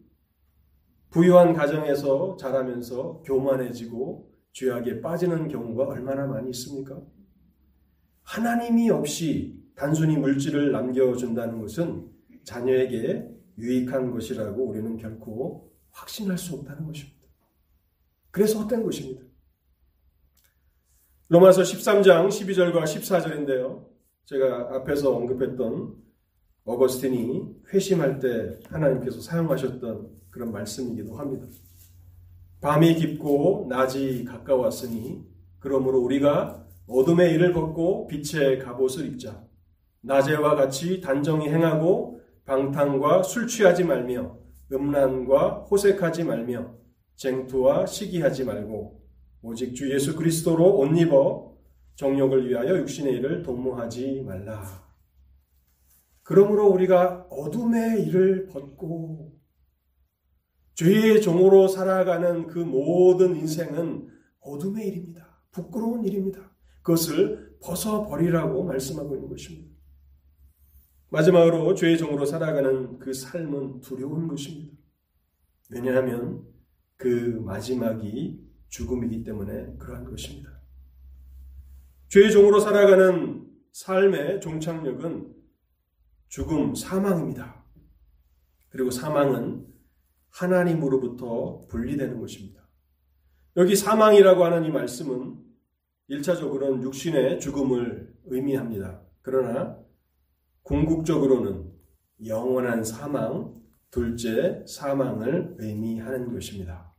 부유한 1.10 1.52
가정에서 1.54 2.36
자라면서 2.38 3.22
교만해지고 3.24 4.32
죄악에 4.52 5.00
빠지는 5.00 5.48
경우가 5.48 5.84
얼마나 5.88 6.26
많이 6.26 6.50
있습니까? 6.50 7.00
하나님이 8.22 8.90
없이 8.90 9.62
단순히 9.74 10.16
물질을 10.16 10.72
남겨준다는 10.72 11.60
것은 11.60 12.10
자녀에게 12.44 13.28
유익한 13.58 14.10
것이라고 14.10 14.68
우리는 14.68 14.96
결코 14.96 15.72
확신할 15.90 16.36
수 16.38 16.54
없다는 16.56 16.86
것입니다. 16.86 17.16
그래서 18.30 18.60
헛된 18.60 18.82
것입니다. 18.82 19.22
로마서 21.28 21.62
13장 21.62 22.28
12절과 22.28 22.84
14절인데요. 22.84 23.86
제가 24.26 24.76
앞에서 24.76 25.16
언급했던 25.16 26.05
어거스틴이 26.66 27.62
회심할 27.72 28.18
때 28.18 28.58
하나님께서 28.68 29.20
사용하셨던 29.20 30.10
그런 30.30 30.52
말씀이기도 30.52 31.16
합니다. 31.16 31.46
밤이 32.60 32.96
깊고 32.96 33.66
낮이 33.68 34.24
가까웠으니 34.24 35.24
그러므로 35.60 36.00
우리가 36.00 36.66
어둠의 36.88 37.32
일을 37.34 37.52
벗고 37.52 38.06
빛의 38.08 38.58
갑옷을 38.58 39.06
입자. 39.06 39.44
낮에와 40.02 40.56
같이 40.56 41.00
단정히 41.00 41.48
행하고 41.48 42.20
방탕과 42.44 43.22
술 43.22 43.46
취하지 43.46 43.84
말며 43.84 44.36
음란과 44.72 45.66
호색하지 45.70 46.24
말며 46.24 46.74
쟁투와 47.16 47.86
시기하지 47.86 48.44
말고 48.44 49.02
오직 49.42 49.74
주 49.74 49.92
예수 49.92 50.16
그리스도로 50.16 50.78
옷 50.78 50.96
입어 50.98 51.54
정욕을 51.94 52.48
위하여 52.48 52.76
육신의 52.78 53.14
일을 53.14 53.42
도모하지 53.42 54.22
말라. 54.26 54.85
그러므로 56.26 56.66
우리가 56.66 57.28
어둠의 57.30 58.04
일을 58.04 58.46
벗고 58.48 59.32
죄의 60.74 61.22
종으로 61.22 61.68
살아가는 61.68 62.48
그 62.48 62.58
모든 62.58 63.36
인생은 63.36 64.08
어둠의 64.40 64.88
일입니다. 64.88 65.40
부끄러운 65.52 66.04
일입니다. 66.04 66.52
그것을 66.82 67.56
벗어버리라고 67.62 68.64
말씀하고 68.64 69.14
있는 69.14 69.28
것입니다. 69.28 69.70
마지막으로 71.10 71.76
죄의 71.76 71.96
종으로 71.96 72.26
살아가는 72.26 72.98
그 72.98 73.12
삶은 73.12 73.80
두려운 73.80 74.26
것입니다. 74.26 74.76
왜냐하면 75.70 76.42
그 76.96 77.40
마지막이 77.44 78.44
죽음이기 78.68 79.22
때문에 79.22 79.76
그러한 79.78 80.04
것입니다. 80.04 80.60
죄의 82.08 82.32
종으로 82.32 82.58
살아가는 82.58 83.46
삶의 83.70 84.40
종착역은 84.40 85.35
죽음, 86.28 86.74
사망입니다. 86.74 87.64
그리고 88.68 88.90
사망은 88.90 89.66
하나님으로부터 90.30 91.66
분리되는 91.68 92.20
것입니다. 92.20 92.68
여기 93.56 93.74
사망이라고 93.74 94.44
하는 94.44 94.64
이 94.64 94.70
말씀은 94.70 95.42
1차적으로는 96.10 96.82
육신의 96.82 97.40
죽음을 97.40 98.14
의미합니다. 98.26 99.02
그러나 99.22 99.78
궁극적으로는 100.62 101.72
영원한 102.26 102.84
사망, 102.84 103.54
둘째 103.90 104.64
사망을 104.66 105.56
의미하는 105.58 106.32
것입니다. 106.32 106.94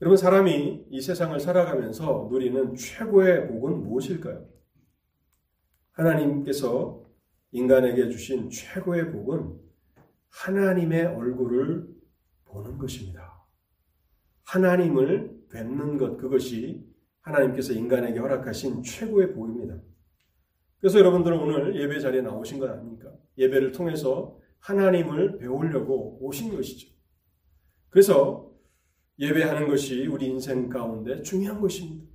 여러분, 0.00 0.16
사람이 0.16 0.86
이 0.90 1.00
세상을 1.00 1.38
살아가면서 1.40 2.28
누리는 2.30 2.74
최고의 2.74 3.48
복은 3.48 3.82
무엇일까요? 3.82 4.48
하나님께서 5.92 7.07
인간에게 7.52 8.08
주신 8.10 8.50
최고의 8.50 9.12
복은 9.12 9.58
하나님의 10.30 11.06
얼굴을 11.06 11.88
보는 12.44 12.78
것입니다. 12.78 13.46
하나님을 14.44 15.46
뵙는 15.50 15.98
것, 15.98 16.16
그것이 16.16 16.86
하나님께서 17.20 17.72
인간에게 17.72 18.18
허락하신 18.18 18.82
최고의 18.82 19.34
복입니다. 19.34 19.78
그래서 20.80 20.98
여러분들은 20.98 21.38
오늘 21.38 21.76
예배 21.80 21.98
자리에 22.00 22.22
나오신 22.22 22.58
것 22.58 22.70
아닙니까? 22.70 23.12
예배를 23.36 23.72
통해서 23.72 24.38
하나님을 24.60 25.38
배우려고 25.38 26.18
오신 26.24 26.54
것이죠. 26.54 26.88
그래서 27.90 28.52
예배하는 29.18 29.68
것이 29.68 30.06
우리 30.06 30.26
인생 30.26 30.68
가운데 30.68 31.22
중요한 31.22 31.60
것입니다. 31.60 32.06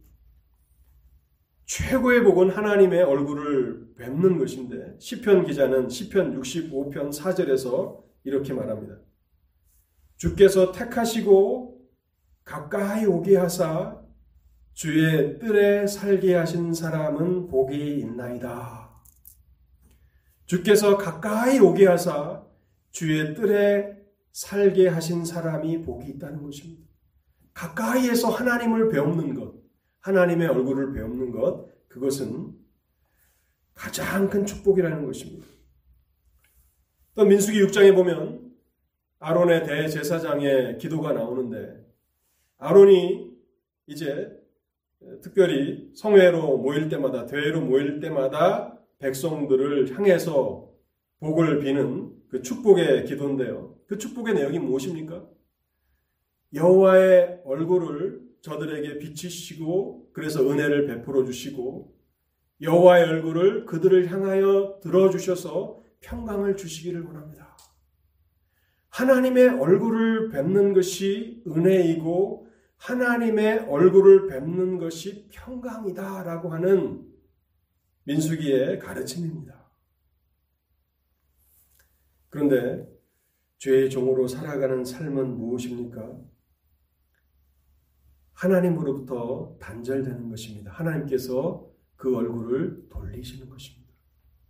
최고의 1.74 2.24
복은 2.24 2.52
하나님의 2.52 3.02
얼굴을 3.02 3.96
뵙는 3.98 4.38
것인데 4.38 4.96
시편 5.00 5.44
기자는 5.44 5.90
시편 5.90 6.40
65편 6.40 7.12
4절에서 7.12 8.04
이렇게 8.26 8.54
말합니다. 8.54 9.00
주께서 10.18 10.72
택하시고 10.72 11.82
가까이 12.44 13.08
오게 13.08 13.38
하사 13.38 14.00
주의 14.74 15.40
뜰에 15.40 15.88
살게 15.88 16.36
하신 16.36 16.76
사람은 16.76 17.48
복이 17.48 18.02
있나이다. 18.02 18.92
주께서 20.46 20.96
가까이 20.96 21.58
오게 21.58 21.88
하사 21.88 22.44
주의 22.92 23.34
뜰에 23.34 23.98
살게 24.32 24.90
하신 24.90 25.26
사람이 25.26 25.82
복이 25.82 26.12
있다는 26.12 26.44
것입니다. 26.44 26.84
가까이에서 27.56 28.30
하나님을 28.30 28.90
배우는 28.90 29.34
것, 29.34 29.63
하나님의 30.04 30.48
얼굴을 30.48 30.94
배우는 30.94 31.32
것, 31.32 31.70
그것은 31.88 32.54
가장 33.74 34.30
큰 34.30 34.46
축복이라는 34.46 35.06
것입니다. 35.06 35.48
또 37.16 37.26
민수기 37.26 37.60
6장에 37.64 37.96
보면 37.96 38.54
아론의 39.20 39.64
대제사장의 39.64 40.78
기도가 40.78 41.14
나오는데 41.14 41.86
아론이 42.58 43.34
이제 43.88 44.32
특별히 45.22 45.92
성회로 45.96 46.58
모일 46.58 46.90
때마다 46.90 47.26
대회로 47.26 47.62
모일 47.62 48.00
때마다 48.00 48.78
백성들을 49.00 49.96
향해서 49.96 50.70
복을 51.20 51.60
비는 51.60 52.14
그 52.28 52.42
축복의 52.42 53.06
기도인데요. 53.06 53.78
그 53.88 53.98
축복의 53.98 54.34
내용이 54.34 54.60
무엇입니까? 54.60 55.26
여호와의 56.54 57.42
얼굴을 57.46 58.33
저들에게 58.44 59.00
비치시고 59.00 60.12
그래서 60.12 60.48
은혜를 60.48 60.86
베풀어 60.86 61.24
주시고 61.24 61.98
여호와의 62.62 63.06
얼굴을 63.06 63.66
그들을 63.66 64.12
향하여 64.12 64.80
들어 64.84 65.10
주셔서 65.10 65.82
평강을 66.02 66.58
주시기를 66.58 67.04
원합니다. 67.04 67.58
하나님의 68.90 69.48
얼굴을 69.48 70.30
뵙는 70.30 70.74
것이 70.74 71.42
은혜이고 71.48 72.48
하나님의 72.76 73.60
얼굴을 73.60 74.28
뵙는 74.28 74.78
것이 74.78 75.30
평강이다라고 75.32 76.50
하는 76.50 77.08
민수기의 78.04 78.80
가르침입니다. 78.80 79.72
그런데 82.28 82.86
죄의 83.60 83.90
종으로 83.90 84.28
살아가는 84.28 84.84
삶은 84.84 85.38
무엇입니까? 85.38 86.33
하나님으로부터 88.44 89.56
단절되는 89.60 90.30
것입니다. 90.30 90.72
하나님께서 90.72 91.66
그 91.96 92.14
얼굴을 92.16 92.90
돌리시는 92.90 93.50
것입니다. 93.50 93.94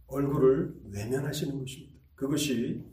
얼굴을 0.08 0.74
외면하시는 0.92 1.60
것입니다. 1.60 2.00
그것이 2.16 2.84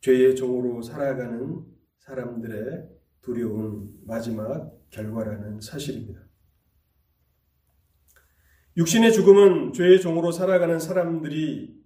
죄의 0.00 0.34
종으로 0.34 0.82
살아가는 0.82 1.64
사람들의 1.98 2.88
두려운 3.20 3.92
마지막 4.04 4.72
결과라는 4.90 5.60
사실입니다. 5.60 6.22
육신의 8.76 9.12
죽음은 9.12 9.72
죄의 9.72 10.00
종으로 10.00 10.32
살아가는 10.32 10.78
사람들이 10.78 11.78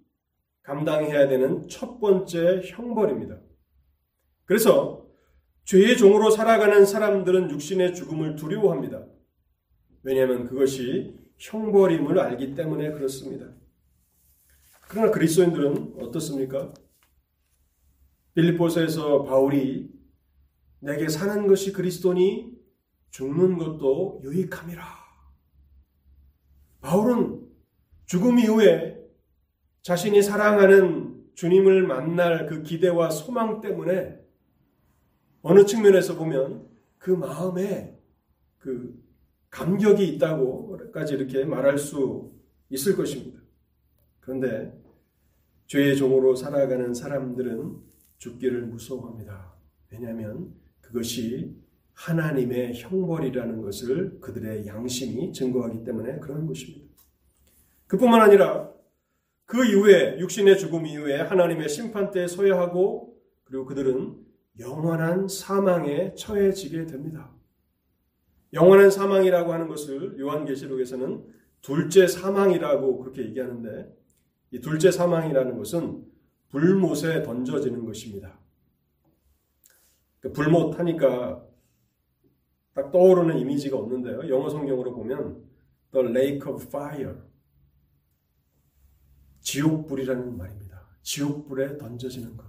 감당해야 0.63 1.27
되는 1.27 1.67
첫 1.67 1.99
번째 1.99 2.61
형벌입니다. 2.63 3.39
그래서 4.45 5.02
죄의 5.65 5.97
종으로 5.97 6.29
살아가는 6.29 6.85
사람들은 6.85 7.49
육신의 7.51 7.95
죽음을 7.95 8.35
두려워합니다. 8.35 9.05
왜냐하면 10.03 10.45
그것이 10.45 11.17
형벌임을 11.37 12.19
알기 12.19 12.53
때문에 12.53 12.91
그렇습니다. 12.91 13.47
그러나 14.89 15.11
그리스도인들은 15.11 15.95
어떻습니까? 15.99 16.73
빌립보서에서 18.35 19.23
바울이 19.23 19.89
내게 20.79 21.07
사는 21.07 21.47
것이 21.47 21.71
그리스도니 21.71 22.51
죽는 23.11 23.57
것도 23.57 24.21
유익함이라. 24.23 24.83
바울은 26.81 27.47
죽음 28.05 28.39
이후에 28.39 28.99
자신이 29.81 30.21
사랑하는 30.21 31.23
주님을 31.35 31.87
만날 31.87 32.47
그 32.47 32.63
기대와 32.63 33.09
소망 33.09 33.61
때문에 33.61 34.22
어느 35.43 35.65
측면에서 35.65 36.15
보면 36.15 36.67
그 36.97 37.11
마음에 37.11 37.99
그 38.57 38.97
감격이 39.49 40.07
있다고까지 40.15 41.15
이렇게 41.15 41.43
말할 41.43 41.77
수 41.77 42.31
있을 42.69 42.95
것입니다. 42.95 43.39
그런데 44.21 44.81
죄의 45.67 45.97
종으로 45.97 46.35
살아가는 46.35 46.93
사람들은 46.93 47.77
죽기를 48.17 48.67
무서워합니다. 48.67 49.53
왜냐하면 49.91 50.53
그것이 50.79 51.61
하나님의 51.93 52.75
형벌이라는 52.75 53.61
것을 53.61 54.19
그들의 54.21 54.65
양심이 54.65 55.33
증거하기 55.33 55.83
때문에 55.83 56.19
그런 56.19 56.47
것입니다. 56.47 56.95
그뿐만 57.87 58.21
아니라 58.21 58.71
그 59.45 59.65
이후에 59.65 60.19
육신의 60.19 60.57
죽음 60.57 60.85
이후에 60.85 61.19
하나님의 61.19 61.67
심판대에 61.67 62.27
서야 62.27 62.57
하고 62.57 63.21
그리고 63.43 63.65
그들은 63.65 64.22
영원한 64.59 65.27
사망에 65.27 66.13
처해지게 66.15 66.85
됩니다. 66.85 67.31
영원한 68.53 68.91
사망이라고 68.91 69.51
하는 69.51 69.67
것을 69.67 70.19
요한계시록에서는 70.19 71.25
둘째 71.61 72.07
사망이라고 72.07 72.99
그렇게 72.99 73.23
얘기하는데 73.23 73.97
이 74.51 74.59
둘째 74.59 74.91
사망이라는 74.91 75.57
것은 75.57 76.05
불못에 76.49 77.23
던져지는 77.23 77.83
것입니다. 77.85 78.39
그 80.19 80.31
불못 80.31 80.77
하니까 80.77 81.43
딱 82.73 82.91
떠오르는 82.91 83.39
이미지가 83.39 83.77
없는데요. 83.77 84.29
영어 84.29 84.49
성경으로 84.49 84.93
보면 84.93 85.43
The 85.91 86.07
Lake 86.07 86.51
of 86.51 86.63
Fire 86.63 87.15
지옥불이라는 89.41 90.37
말입니다. 90.37 90.87
지옥불에 91.01 91.77
던져지는 91.77 92.37
것. 92.37 92.45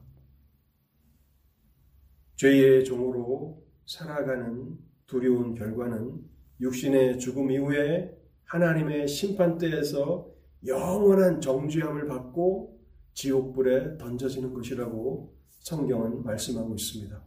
죄의 2.36 2.84
종으로 2.84 3.62
살아가는 3.86 4.76
두려운 5.06 5.54
결과는 5.54 6.20
육신의 6.60 7.18
죽음 7.18 7.50
이후에 7.50 8.16
하나님의 8.44 9.08
심판대에서 9.08 10.28
영원한 10.66 11.40
정죄함을 11.40 12.08
받고 12.08 12.80
지옥불에 13.12 13.98
던져지는 13.98 14.52
것이라고 14.54 15.34
성경은 15.60 16.24
말씀하고 16.24 16.74
있습니다. 16.74 17.22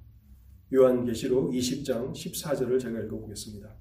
요한계시록 0.73 1.51
20장 1.51 2.11
14절을 2.11 2.79
제가 2.79 2.99
읽어보겠습니다. 3.01 3.73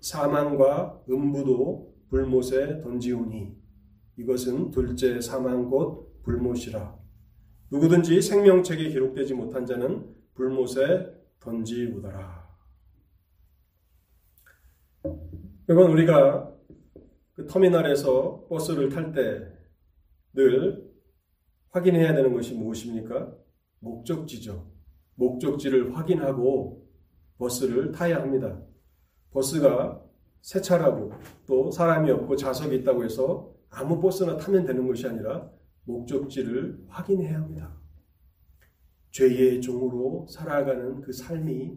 사망과 0.00 1.02
음부도 1.08 1.94
불못에 2.10 2.80
던지오니 2.82 3.56
이것은 4.18 4.70
둘째 4.70 5.20
사망 5.20 5.68
곧 5.70 6.22
불못이라. 6.22 6.96
누구든지 7.70 8.20
생명책에 8.20 8.90
기록되지 8.90 9.34
못한 9.34 9.64
자는 9.64 10.15
불못에 10.36 11.12
던지우더라. 11.40 12.46
여러분 15.68 15.90
우리가 15.90 16.54
그 17.34 17.46
터미널에서 17.46 18.46
버스를 18.48 18.88
탈 18.88 19.12
때 19.12 19.56
늘 20.36 20.86
확인해야 21.70 22.14
되는 22.14 22.32
것이 22.34 22.54
무엇입니까? 22.54 23.34
목적지죠. 23.80 24.70
목적지를 25.14 25.96
확인하고 25.96 26.86
버스를 27.38 27.90
타야 27.90 28.20
합니다. 28.20 28.62
버스가 29.30 30.02
새 30.42 30.60
차라고 30.60 31.12
또 31.46 31.70
사람이 31.70 32.10
없고 32.10 32.36
좌석이 32.36 32.76
있다고 32.76 33.04
해서 33.04 33.50
아무 33.70 33.98
버스나 33.98 34.36
타면 34.36 34.66
되는 34.66 34.86
것이 34.86 35.06
아니라 35.06 35.50
목적지를 35.84 36.84
확인해야 36.88 37.36
합니다. 37.36 37.75
죄의 39.16 39.62
종으로 39.62 40.26
살아가는 40.28 41.00
그 41.00 41.10
삶이 41.10 41.72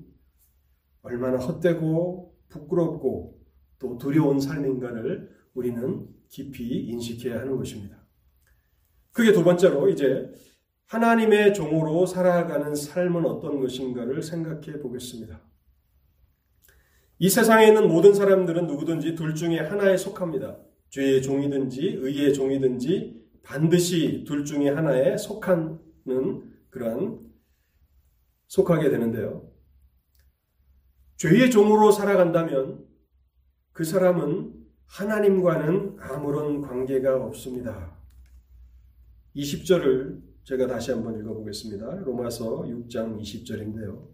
얼마나 1.03 1.37
헛되고 1.37 2.35
부끄럽고 2.49 3.39
또 3.79 3.97
두려운 3.97 4.41
삶인가를 4.41 5.29
우리는 5.53 6.05
깊이 6.27 6.67
인식해야 6.87 7.39
하는 7.39 7.55
것입니다. 7.55 8.05
그게 9.13 9.31
두 9.31 9.45
번째로 9.45 9.87
이제 9.87 10.29
하나님의 10.87 11.53
종으로 11.53 12.05
살아가는 12.05 12.75
삶은 12.75 13.25
어떤 13.25 13.61
것인가를 13.61 14.21
생각해 14.21 14.81
보겠습니다. 14.81 15.41
이 17.19 17.29
세상에 17.29 17.67
있는 17.67 17.87
모든 17.87 18.13
사람들은 18.13 18.67
누구든지 18.67 19.15
둘 19.15 19.33
중에 19.33 19.59
하나에 19.59 19.95
속합니다. 19.95 20.59
죄의 20.89 21.21
종이든지 21.21 21.99
의의 22.01 22.33
종이든지 22.33 23.29
반드시 23.43 24.25
둘 24.25 24.43
중에 24.43 24.69
하나에 24.69 25.15
속하는 25.15 25.79
그러한 26.69 27.28
속하게 28.49 28.89
되는데요. 28.89 29.47
죄의 31.17 31.51
종으로 31.51 31.91
살아간다면 31.91 32.85
그 33.71 33.83
사람은 33.83 34.53
하나님과는 34.85 35.97
아무런 35.99 36.61
관계가 36.61 37.23
없습니다. 37.25 37.95
20절을 39.35 40.21
제가 40.43 40.65
다시 40.65 40.91
한번 40.91 41.19
읽어보겠습니다. 41.19 41.97
로마서 41.97 42.61
6장 42.63 43.21
20절인데요. 43.21 44.09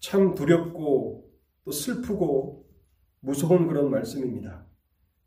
참 0.00 0.34
두렵고 0.34 1.30
또 1.64 1.70
슬프고 1.70 2.66
무서운 3.20 3.68
그런 3.68 3.90
말씀입니다. 3.90 4.66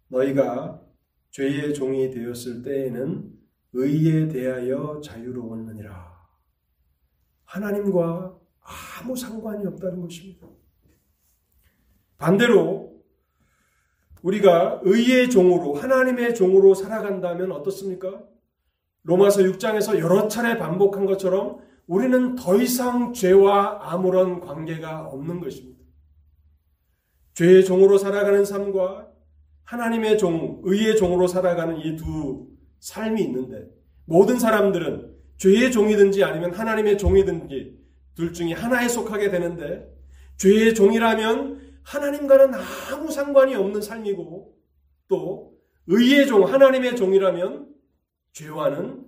너희가 0.07 0.81
죄의 1.31 1.75
종이 1.75 2.09
되었을 2.09 2.63
때에는 2.63 3.31
의에 3.73 4.27
대하여 4.27 5.01
자유로웠느니라. 5.03 6.16
하나님과 7.47 8.37
아무 8.99 9.15
상관이 9.15 9.65
없다는 9.65 10.01
것입니다. 10.01 10.47
반대로 12.17 13.01
우리가 14.21 14.81
의의 14.83 15.29
종으로 15.29 15.73
하나님의 15.75 16.35
종으로 16.35 16.73
살아간다면 16.73 17.51
어떻습니까? 17.51 18.23
로마서 19.03 19.41
6장에서 19.43 19.99
여러 19.99 20.27
차례 20.27 20.57
반복한 20.57 21.05
것처럼 21.05 21.59
우리는 21.87 22.35
더 22.35 22.57
이상 22.57 23.13
죄와 23.13 23.91
아무런 23.93 24.41
관계가 24.41 25.07
없는 25.07 25.39
것입니다. 25.39 25.77
죄의 27.35 27.63
종으로 27.63 27.97
살아가는 27.97 28.43
삶과 28.43 29.07
하나님의 29.63 30.17
종, 30.17 30.61
의의 30.63 30.97
종으로 30.97 31.27
살아가는 31.27 31.77
이 31.77 31.95
두 31.95 32.47
삶이 32.79 33.21
있는데 33.23 33.69
모든 34.05 34.39
사람들은 34.39 35.16
죄의 35.37 35.71
종이든지 35.71 36.23
아니면 36.23 36.53
하나님의 36.53 36.97
종이든지 36.97 37.77
둘 38.15 38.33
중에 38.33 38.53
하나에 38.53 38.87
속하게 38.87 39.29
되는데 39.29 39.95
죄의 40.37 40.73
종이라면 40.73 41.79
하나님과는 41.83 42.53
아무 42.91 43.11
상관이 43.11 43.55
없는 43.55 43.81
삶이고 43.81 44.57
또 45.07 45.57
의의 45.87 46.27
종, 46.27 46.43
하나님의 46.43 46.95
종이라면 46.95 47.73
죄와는 48.33 49.05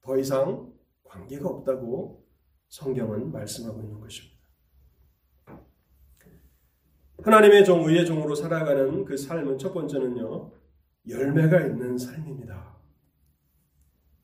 더 0.00 0.18
이상 0.18 0.72
관계가 1.04 1.48
없다고 1.48 2.24
성경은 2.68 3.30
말씀하고 3.30 3.82
있는 3.82 4.00
것입니다. 4.00 4.34
하나님의 7.22 7.64
종, 7.64 7.84
의의 7.84 8.06
종으로 8.06 8.34
살아가는 8.34 9.04
그 9.04 9.16
삶은 9.16 9.58
첫 9.58 9.72
번째는요, 9.72 10.50
열매가 11.08 11.66
있는 11.66 11.96
삶입니다. 11.96 12.76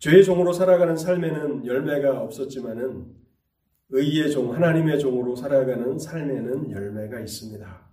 죄의 0.00 0.24
종으로 0.24 0.52
살아가는 0.54 0.96
삶에는 0.96 1.66
열매가 1.66 2.22
없었지만은 2.22 3.06
의의 3.90 4.30
종, 4.30 4.54
하나님의 4.54 4.98
종으로 4.98 5.36
살아가는 5.36 5.98
삶에는 5.98 6.70
열매가 6.70 7.20
있습니다. 7.20 7.90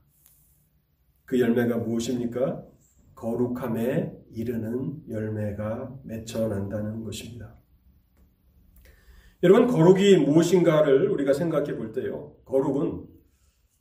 그 1.26 1.40
열매가 1.40 1.80
무엇입니까? 1.80 2.64
거룩함에 3.14 4.16
이르는 4.32 5.02
열매가 5.10 6.00
맺혀난다는 6.06 7.04
것입니다. 7.04 7.58
여러분, 9.44 9.68
거룩이 9.68 10.18
무엇인가를 10.18 11.10
우리가 11.10 11.34
생각해 11.34 11.76
볼 11.76 11.92
때요. 11.92 12.38
거룩은 12.46 13.06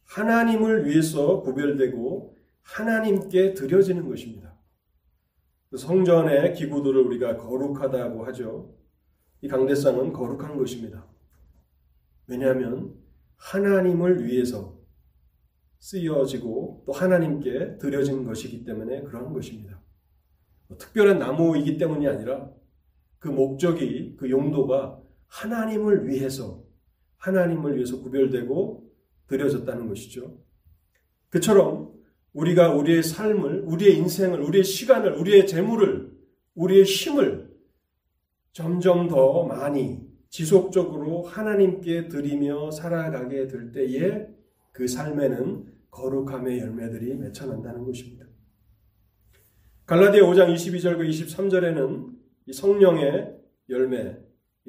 하나님을 0.05 0.87
위해서 0.87 1.43
구별되고 1.43 2.37
하나님께 2.62 3.55
드려지는 3.55 4.09
것입니다. 4.09 4.56
성전의 5.77 6.55
기구들을 6.55 7.01
우리가 7.03 7.37
거룩하다고 7.37 8.25
하죠. 8.27 8.75
이 9.41 9.49
강대상은 9.49 10.12
거룩한 10.12 10.57
것입니다. 10.57 11.07
왜냐하면 12.27 12.95
하나님을 13.37 14.25
위해서 14.25 14.77
쓰여지고 15.79 16.85
또 16.87 16.93
하나님께 16.93 17.79
드려진 17.79 18.25
것이기 18.25 18.65
때문에 18.65 19.03
그러한 19.03 19.33
것입니다. 19.33 19.81
뭐 20.69 20.77
특별한 20.79 21.19
나무이기 21.19 21.79
때문이 21.79 22.09
아니라 22.09 22.51
그 23.19 23.29
목적이 23.29 24.17
그 24.17 24.31
용도가 24.31 25.01
하나님을 25.29 26.09
위해서 26.09 26.65
하나님을 27.19 27.77
위해서 27.77 28.01
구별되고 28.01 28.91
드려졌다는 29.29 29.89
것이죠. 29.89 30.39
그처럼 31.29 31.86
우리가 32.37 32.75
우리의 32.75 33.03
삶을, 33.03 33.62
우리의 33.64 33.96
인생을, 33.96 34.40
우리의 34.40 34.62
시간을, 34.62 35.14
우리의 35.14 35.46
재물을, 35.46 36.12
우리의 36.55 36.85
힘을 36.85 37.51
점점 38.53 39.09
더 39.09 39.44
많이 39.44 40.07
지속적으로 40.29 41.22
하나님께 41.22 42.09
드리며 42.09 42.70
살아가게 42.70 43.46
될 43.46 43.72
때에 43.72 44.29
그 44.72 44.87
삶에는 44.87 45.72
거룩함의 45.90 46.59
열매들이 46.59 47.14
맺혀난다는 47.16 47.85
것입니다. 47.85 48.27
갈라디아 49.87 50.25
5장 50.25 50.55
22절과 50.55 51.09
23절에는 51.09 52.16
이 52.49 52.53
성령의 52.53 53.35
열매, 53.70 54.18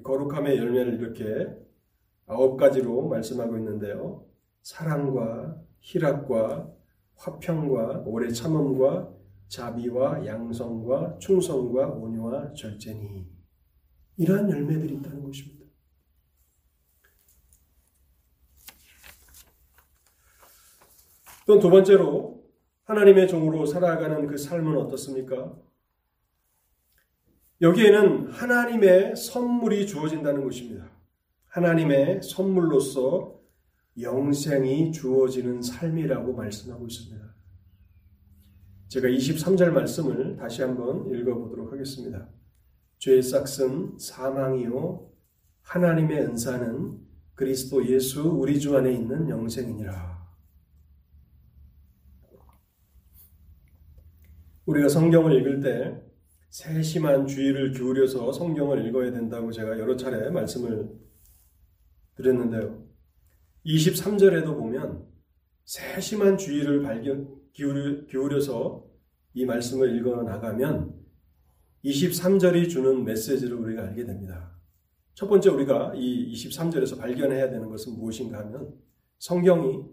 거룩함의 0.03 0.58
열매를 0.58 0.93
이렇게 1.01 1.49
아홉 2.27 2.56
가지로 2.56 3.10
말씀하고 3.10 3.58
있는데요. 3.58 4.25
사랑과 4.62 5.62
희락과 5.82 6.77
화평과 7.17 8.03
오래 8.06 8.32
참음과 8.32 9.13
자비와 9.47 10.25
양성과 10.25 11.17
충성과 11.19 11.88
온유와 11.89 12.53
절제니 12.53 13.25
이러한 14.17 14.49
열매들이 14.49 14.95
있다는 14.95 15.23
것입니다. 15.23 15.58
또 21.45 21.60
두 21.60 21.69
번째로 21.69 22.43
하나님의 22.84 23.27
종으로 23.27 23.65
살아가는 23.65 24.27
그 24.27 24.38
삶은 24.38 24.77
어떻습니까? 24.77 25.56
여기에는 27.62 28.32
하나님의 28.32 29.15
선물이 29.15 29.88
주어진다는 29.88 30.43
것입니다. 30.43 30.89
하나님의 31.47 32.21
선물로서 32.21 33.37
영생이 34.00 34.92
주어지는 34.92 35.62
삶이라고 35.62 36.34
말씀하고 36.34 36.86
있습니다. 36.86 37.28
제가 38.90 39.08
23절 39.08 39.72
말씀을 39.72 40.38
다시 40.38 40.62
한번 40.62 41.10
읽어보도록 41.14 41.72
하겠습니다. 41.72 42.30
죄의 43.00 43.22
싹은 43.22 43.98
사망이요 44.00 45.12
하나님의 45.62 46.20
은사는 46.22 47.00
그리스도 47.36 47.86
예수 47.88 48.24
우리 48.24 48.60
주 48.60 48.76
안에 48.78 48.92
있는 48.94 49.30
영생이니라. 49.30 50.18
우리가 54.66 54.90
성경을 54.90 55.40
읽을 55.40 55.62
때 55.62 56.02
세심한 56.50 57.28
주의를 57.28 57.72
기울여서 57.72 58.32
성경을 58.34 58.86
읽어야 58.88 59.12
된다고 59.12 59.52
제가 59.52 59.78
여러 59.80 59.96
차례 59.96 60.30
말씀을 60.30 60.90
드렸는데요. 62.16 62.87
23절에도 63.67 64.58
보면 64.58 65.06
세심한 65.65 66.38
주의를 66.38 66.82
발견, 66.82 67.27
기울여, 67.51 68.39
서이 68.39 69.45
말씀을 69.45 69.97
읽어 69.97 70.23
나가면 70.23 70.95
23절이 71.84 72.69
주는 72.69 73.03
메시지를 73.03 73.58
우리가 73.58 73.84
알게 73.84 74.06
됩니다. 74.06 74.58
첫 75.13 75.27
번째 75.27 75.49
우리가 75.49 75.93
이 75.95 76.34
23절에서 76.34 76.97
발견해야 76.97 77.49
되는 77.49 77.69
것은 77.69 77.93
무엇인가 77.97 78.39
하면 78.39 78.73
성경이 79.19 79.84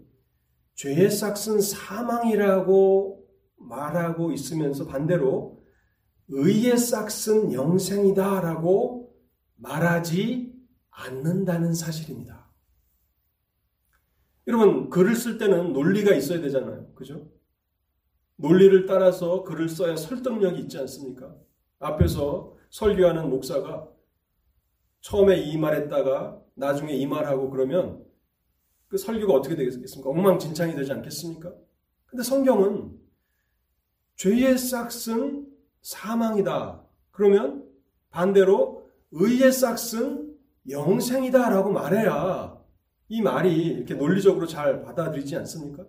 죄의 0.75 1.09
싹은 1.09 1.59
사망이라고 1.61 3.25
말하고 3.57 4.31
있으면서 4.31 4.85
반대로 4.85 5.63
의의 6.29 6.77
싹은 6.77 7.53
영생이다라고 7.53 9.13
말하지 9.55 10.53
않는다는 10.89 11.73
사실입니다. 11.73 12.44
여러분, 14.47 14.89
글을 14.89 15.15
쓸 15.15 15.37
때는 15.37 15.73
논리가 15.73 16.13
있어야 16.13 16.39
되잖아요. 16.41 16.93
그죠? 16.93 17.31
논리를 18.37 18.85
따라서 18.85 19.43
글을 19.43 19.69
써야 19.69 19.95
설득력이 19.95 20.61
있지 20.61 20.77
않습니까? 20.77 21.35
앞에서 21.79 22.55
설교하는 22.69 23.29
목사가 23.29 23.89
처음에 25.01 25.37
이 25.37 25.57
말했다가 25.57 26.41
나중에 26.55 26.93
이 26.93 27.05
말하고 27.07 27.49
그러면 27.49 28.03
그 28.87 28.97
설교가 28.97 29.33
어떻게 29.33 29.55
되겠습니까? 29.55 30.09
엉망진창이 30.09 30.75
되지 30.75 30.91
않겠습니까? 30.91 31.53
근데 32.05 32.23
성경은 32.23 32.97
죄의 34.15 34.57
싹은 34.57 35.47
사망이다. 35.81 36.83
그러면 37.11 37.69
반대로 38.09 38.89
의의 39.11 39.51
싹은 39.51 40.35
영생이다라고 40.69 41.71
말해야 41.71 42.54
이 43.07 43.21
말이 43.21 43.67
이렇게 43.67 43.93
논리적으로 43.93 44.47
잘 44.47 44.81
받아들이지 44.81 45.35
않습니까? 45.37 45.85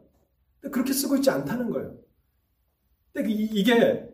그렇게 0.71 0.93
쓰고 0.93 1.17
있지 1.17 1.31
않다는 1.31 1.71
거예요. 1.71 1.97
근데 3.13 3.31
이게 3.31 4.09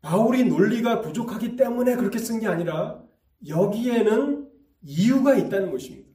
바울이 0.00 0.44
논리가 0.44 1.00
부족하기 1.02 1.56
때문에 1.56 1.96
그렇게 1.96 2.18
쓴 2.18 2.40
게 2.40 2.46
아니라 2.46 3.02
여기에는 3.46 4.50
이유가 4.82 5.34
있다는 5.34 5.70
것입니다. 5.70 6.08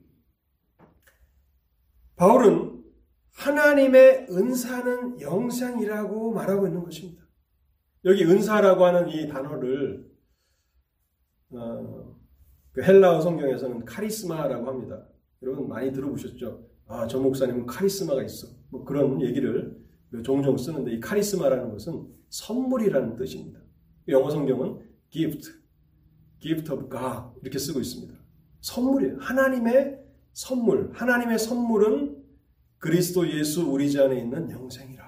바울은 2.16 2.84
하나님의 3.34 4.28
은사는 4.32 5.22
영생이라고 5.22 6.34
말하고 6.34 6.68
있는 6.68 6.84
것입니다. 6.84 7.24
여기 8.06 8.24
은사라고 8.26 8.86
하는 8.86 9.10
이 9.10 9.28
단어를 9.28 10.10
어, 11.52 12.18
그 12.72 12.84
헬라어 12.84 13.22
성경에서는 13.22 13.86
카리스마라고 13.86 14.68
합니다. 14.68 15.06
여러분 15.42 15.68
많이 15.68 15.92
들어보셨죠? 15.92 16.68
아, 16.88 17.08
저 17.08 17.20
목사님은 17.20 17.66
카리스마가 17.66 18.24
있어. 18.24 18.48
뭐 18.70 18.84
그런 18.84 19.22
얘기를 19.22 19.78
종종 20.24 20.58
쓰는데 20.58 20.94
이 20.94 21.00
카리스마라는 21.00 21.72
것은 21.72 22.08
선물이라는 22.30 23.16
뜻입니다. 23.16 23.60
영어 24.08 24.30
성경은 24.30 24.80
gift, 25.10 25.50
gift 26.40 26.72
of 26.72 26.90
God 26.90 27.40
이렇게 27.42 27.60
쓰고 27.60 27.80
있습니다. 27.80 28.16
선물이에요. 28.62 29.18
하나님의 29.20 30.00
선물. 30.34 30.92
하나님의 30.94 31.40
선물은 31.40 32.24
그리스도 32.78 33.28
예수 33.30 33.70
우리 33.70 33.92
자 33.92 34.06
안에 34.06 34.20
있는 34.20 34.50
영생이라. 34.52 35.08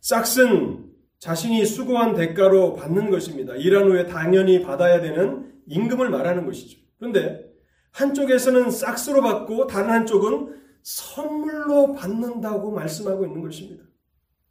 싹슨 0.00 0.92
자신이 1.18 1.64
수고한 1.64 2.14
대가로 2.14 2.74
받는 2.74 3.10
것입니다. 3.10 3.54
일한 3.56 3.90
후에 3.90 4.06
당연히 4.06 4.62
받아야 4.62 5.00
되는 5.00 5.60
임금을 5.66 6.10
말하는 6.10 6.44
것이죠. 6.44 6.78
그런데 6.98 7.53
한쪽에서는 7.94 8.70
싹스로 8.70 9.22
받고 9.22 9.66
다른 9.68 9.90
한쪽은 9.90 10.60
선물로 10.82 11.92
받는다고 11.92 12.72
말씀하고 12.72 13.24
있는 13.24 13.40
것입니다. 13.40 13.84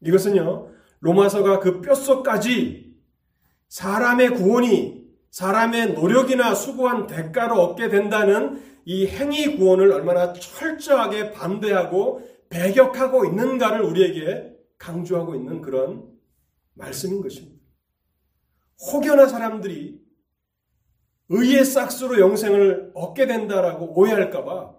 이것은요, 0.01 0.69
로마서가 1.01 1.59
그 1.59 1.81
뼛속까지 1.81 2.95
사람의 3.67 4.35
구원이 4.35 5.03
사람의 5.29 5.93
노력이나 5.93 6.55
수고한 6.55 7.07
대가로 7.07 7.59
얻게 7.61 7.89
된다는 7.89 8.61
이 8.85 9.07
행위 9.07 9.57
구원을 9.57 9.91
얼마나 9.91 10.31
철저하게 10.33 11.31
반대하고 11.31 12.21
배격하고 12.49 13.25
있는가를 13.25 13.81
우리에게 13.81 14.53
강조하고 14.77 15.35
있는 15.35 15.61
그런 15.61 16.07
말씀인 16.75 17.21
것입니다. 17.21 17.61
혹여나 18.91 19.27
사람들이 19.27 20.02
의의 21.29 21.63
싹수로 21.65 22.19
영생을 22.19 22.91
얻게 22.93 23.25
된다라고 23.25 23.97
오해할까봐 23.97 24.75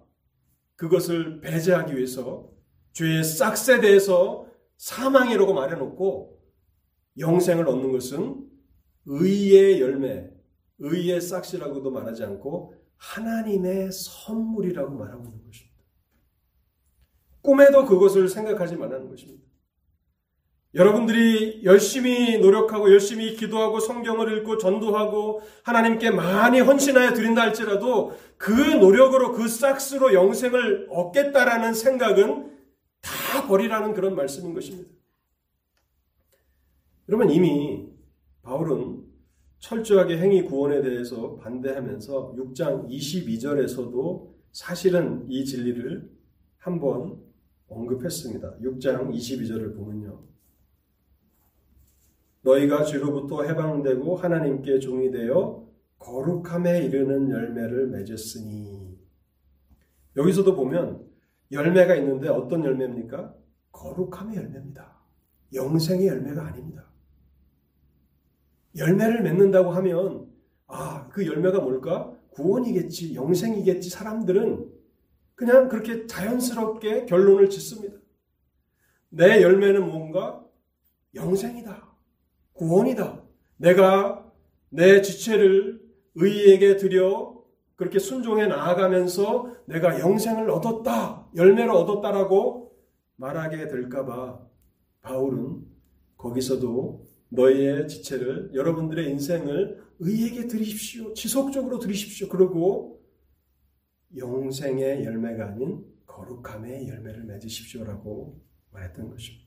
그것을 0.75 1.41
배제하기 1.41 1.95
위해서 1.95 2.49
죄의 2.93 3.23
싹스에 3.23 3.81
대해서 3.81 4.47
사망이라고 4.77 5.53
말해놓고 5.53 6.39
영생을 7.17 7.67
얻는 7.67 7.91
것은 7.91 8.45
의의 9.05 9.81
열매, 9.81 10.29
의의 10.79 11.21
싹시라고도 11.21 11.91
말하지 11.91 12.23
않고 12.23 12.73
하나님의 12.97 13.91
선물이라고 13.91 14.95
말하고 14.95 15.25
있는 15.25 15.45
것입니다. 15.45 15.75
꿈에도 17.41 17.85
그것을 17.85 18.27
생각하지 18.27 18.75
말라는 18.75 19.09
것입니다. 19.09 19.43
여러분들이 20.75 21.61
열심히 21.63 22.37
노력하고 22.37 22.91
열심히 22.91 23.33
기도하고 23.35 23.79
성경을 23.79 24.37
읽고 24.37 24.57
전도하고 24.57 25.41
하나님께 25.63 26.11
많이 26.11 26.59
헌신하여 26.59 27.13
드린다 27.13 27.43
할지라도 27.43 28.13
그 28.37 28.51
노력으로 28.51 29.31
그 29.31 29.47
싹스로 29.47 30.13
영생을 30.13 30.87
얻겠다라는 30.89 31.73
생각은 31.73 32.51
다 33.01 33.47
버리라는 33.47 33.93
그런 33.93 34.17
말씀인 34.17 34.53
것입니다. 34.53 34.89
여러분 37.07 37.29
이미 37.29 37.87
바울은 38.41 39.05
철저하게 39.59 40.17
행위 40.17 40.43
구원에 40.43 40.81
대해서 40.81 41.37
반대하면서 41.37 42.35
6장 42.37 42.89
22절에서도 42.89 44.35
사실은 44.51 45.25
이 45.29 45.45
진리를 45.45 46.11
한번 46.57 47.21
언급했습니다. 47.67 48.57
6장 48.59 49.09
22절을 49.13 49.75
보면요. 49.77 50.34
너희가 52.45 52.83
죄로부터 52.83 53.43
해방되고 53.43 54.15
하나님께 54.15 54.79
종이 54.79 55.11
되어 55.11 55.67
거룩함에 55.97 56.85
이르는 56.85 57.31
열매를 57.31 57.87
맺었으니 57.87 58.95
여기서도 60.15 60.55
보면 60.55 61.03
열매가 61.51 61.95
있는데 61.95 62.29
어떤 62.29 62.63
열매입니까? 62.63 63.35
거룩함의 63.71 64.37
열매입니다. 64.37 64.95
영생의 65.53 66.07
열매가 66.07 66.45
아닙니다. 66.45 66.85
열매를 68.77 69.23
맺는다고 69.23 69.71
하면 69.71 70.29
아, 70.67 71.07
그 71.09 71.25
열매가 71.25 71.59
뭘까? 71.61 72.13
구원이겠지, 72.31 73.15
영생이겠지. 73.15 73.89
사람들은 73.89 74.71
그냥 75.33 75.67
그렇게 75.67 76.05
자연스럽게 76.05 77.05
결론을 77.05 77.49
짓습니다. 77.49 77.97
내 79.09 79.41
열매는 79.41 79.85
뭔가? 79.85 80.45
영생이다. 81.13 81.94
구원이다. 82.55 83.23
내가 83.57 84.31
내 84.69 85.01
지체를 85.01 85.81
의에게 86.15 86.77
드려 86.77 87.35
그렇게 87.75 87.99
순종해 87.99 88.47
나아가면서 88.47 89.53
내가 89.65 89.99
영생을 89.99 90.49
얻었다, 90.49 91.29
열매를 91.35 91.71
얻었다라고 91.71 92.73
말하게 93.17 93.67
될까봐 93.67 94.39
바울은 95.01 95.65
거기서도 96.17 97.05
너희의 97.29 97.87
지체를 97.87 98.51
여러분들의 98.53 99.09
인생을 99.11 99.83
의에게 99.99 100.47
드리십시오. 100.47 101.13
지속적으로 101.13 101.79
드리십시오. 101.79 102.29
그리고 102.29 103.01
영생의 104.15 105.03
열매가 105.03 105.47
아닌 105.49 105.83
거룩함의 106.05 106.87
열매를 106.87 107.23
맺으십시오라고 107.25 108.41
말했던 108.71 109.09
것입니다. 109.09 109.44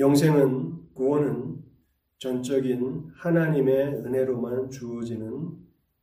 영생은 0.00 0.94
구원은 0.94 1.58
전적인 2.18 3.10
하나님의 3.16 3.96
은혜로만 3.96 4.70
주어지는 4.70 5.50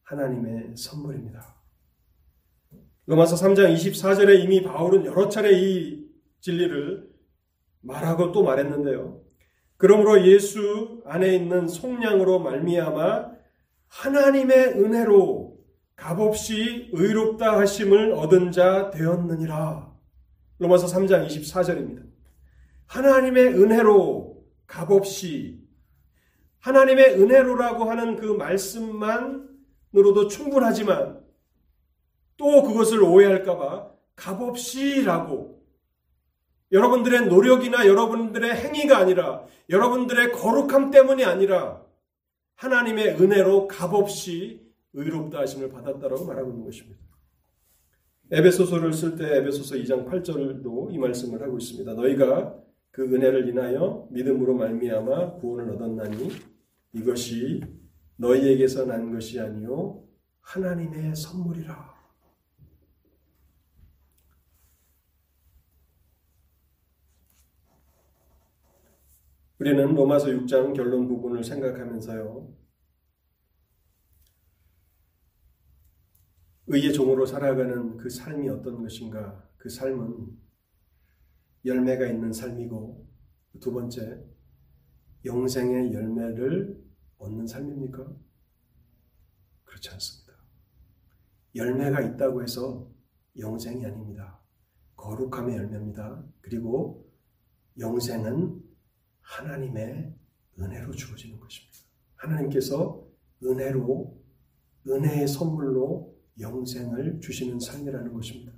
하나님의 0.04 0.78
선물입니다. 0.78 1.58
로마서 3.08 3.36
3장 3.36 3.76
24절에 3.76 4.40
이미 4.44 4.62
바울은 4.62 5.06
여러 5.06 5.28
차례 5.30 5.52
이 5.60 6.08
진리를 6.42 7.10
말하고 7.82 8.32
또 8.32 8.44
말했는데요. 8.44 9.20
그러므로 9.78 10.28
예수 10.28 11.02
안에 11.06 11.36
있는 11.36 11.68
속량으로 11.68 12.40
말미암아 12.40 13.32
하나님의 13.88 14.80
은혜로 14.80 15.58
값없이 15.96 16.92
의롭다 16.94 17.58
하심을 17.58 18.12
얻은 18.14 18.52
자 18.52 18.92
되었느니라. 18.92 19.92
로마서 20.60 20.86
3장 20.86 21.28
24절입니다. 21.28 22.07
하나님의 22.88 23.54
은혜로 23.54 24.46
값없이 24.66 25.62
하나님의 26.60 27.22
은혜로라고 27.22 27.86
하는 27.86 28.16
그 28.16 28.26
말씀만으로도 28.26 30.28
충분하지만 30.30 31.24
또 32.36 32.64
그것을 32.64 33.02
오해할까봐 33.02 33.92
값없이라고 34.16 35.58
여러분들의 36.72 37.28
노력이나 37.28 37.88
여러분들의 37.88 38.54
행위가 38.54 38.98
아니라 38.98 39.46
여러분들의 39.70 40.34
거룩함 40.34 40.92
때문이 40.92 41.24
아니라 41.24 41.82
하나님의 42.56 43.22
은혜로 43.22 43.68
값없이 43.68 44.68
의롭다 44.94 45.40
하심을 45.40 45.70
받았다라고 45.70 46.26
말하고 46.26 46.50
있는 46.50 46.66
것입니다. 46.66 47.00
에베소서를 48.32 48.92
쓸 48.92 49.16
때 49.16 49.38
에베소서 49.38 49.76
2장 49.76 50.10
8절도 50.10 50.94
이 50.94 50.98
말씀을 50.98 51.42
하고 51.42 51.58
있습니다. 51.58 51.94
너희가 51.94 52.56
그 52.98 53.04
은혜를 53.04 53.48
인하여 53.48 54.08
믿음으로 54.10 54.56
말미암아 54.56 55.34
구원을 55.34 55.70
얻었나니 55.76 56.30
이것이 56.94 57.62
너희에게서 58.16 58.88
난 58.88 59.14
것이 59.14 59.40
아니요 59.40 60.04
하나님의 60.42 61.16
선물이라. 61.16 61.96
우리는 69.60 69.94
로마서 69.94 70.30
6장 70.30 70.76
결론 70.76 71.08
부분을 71.08 71.44
생각하면서요. 71.44 72.52
의의 76.66 76.94
종으로 76.94 77.28
살아가는 77.28 77.96
그 77.98 78.10
삶이 78.10 78.50
어떤 78.50 78.82
것인가? 78.82 79.48
그 79.58 79.70
삶은 79.70 80.47
열매가 81.68 82.08
있는 82.08 82.32
삶이고 82.32 83.06
두 83.60 83.74
번째 83.74 84.24
영생의 85.26 85.94
열매를 85.94 86.82
얻는 87.18 87.46
삶입니까? 87.46 88.16
그렇지 89.66 89.90
않습니다. 89.90 90.34
열매가 91.56 92.02
있다고 92.02 92.42
해서 92.42 92.90
영생이 93.38 93.86
아닙니다. 93.86 94.40
거룩함의 94.96 95.58
열매입니다. 95.58 96.24
그리고 96.42 97.12
영생은 97.78 98.64
하나님의 99.22 100.16
은혜로 100.60 100.92
주어지는 100.94 101.40
것입니다. 101.40 101.78
하나님께서 102.16 103.06
은혜로, 103.44 104.24
은혜의 104.88 105.28
선물로 105.28 106.18
영생을 106.40 107.20
주시는 107.20 107.60
삶이라는 107.60 108.14
것입니다. 108.14 108.54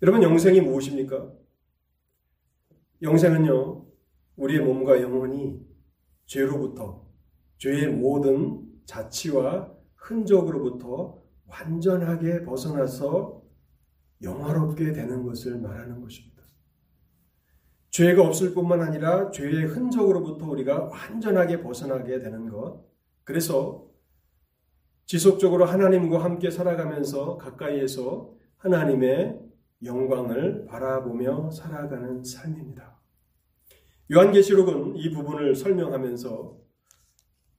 여러분, 0.00 0.22
영생이 0.22 0.60
무엇입니까? 0.60 1.37
영생은요, 3.00 3.86
우리의 4.36 4.60
몸과 4.60 5.00
영혼이 5.00 5.60
죄로부터, 6.26 7.06
죄의 7.58 7.88
모든 7.88 8.62
자치와 8.86 9.72
흔적으로부터 9.94 11.22
완전하게 11.46 12.44
벗어나서 12.44 13.42
영화롭게 14.22 14.92
되는 14.92 15.22
것을 15.24 15.58
말하는 15.60 16.00
것입니다. 16.00 16.42
죄가 17.90 18.22
없을 18.22 18.52
뿐만 18.52 18.80
아니라 18.80 19.30
죄의 19.30 19.66
흔적으로부터 19.66 20.46
우리가 20.46 20.84
완전하게 20.84 21.60
벗어나게 21.62 22.18
되는 22.18 22.48
것. 22.48 22.84
그래서 23.24 23.88
지속적으로 25.06 25.64
하나님과 25.64 26.22
함께 26.22 26.50
살아가면서 26.50 27.38
가까이에서 27.38 28.34
하나님의 28.58 29.47
영광을 29.84 30.64
바라보며 30.66 31.50
살아가는 31.50 32.22
삶입니다. 32.22 32.98
요한계시록은 34.12 34.96
이 34.96 35.10
부분을 35.10 35.54
설명하면서 35.54 36.58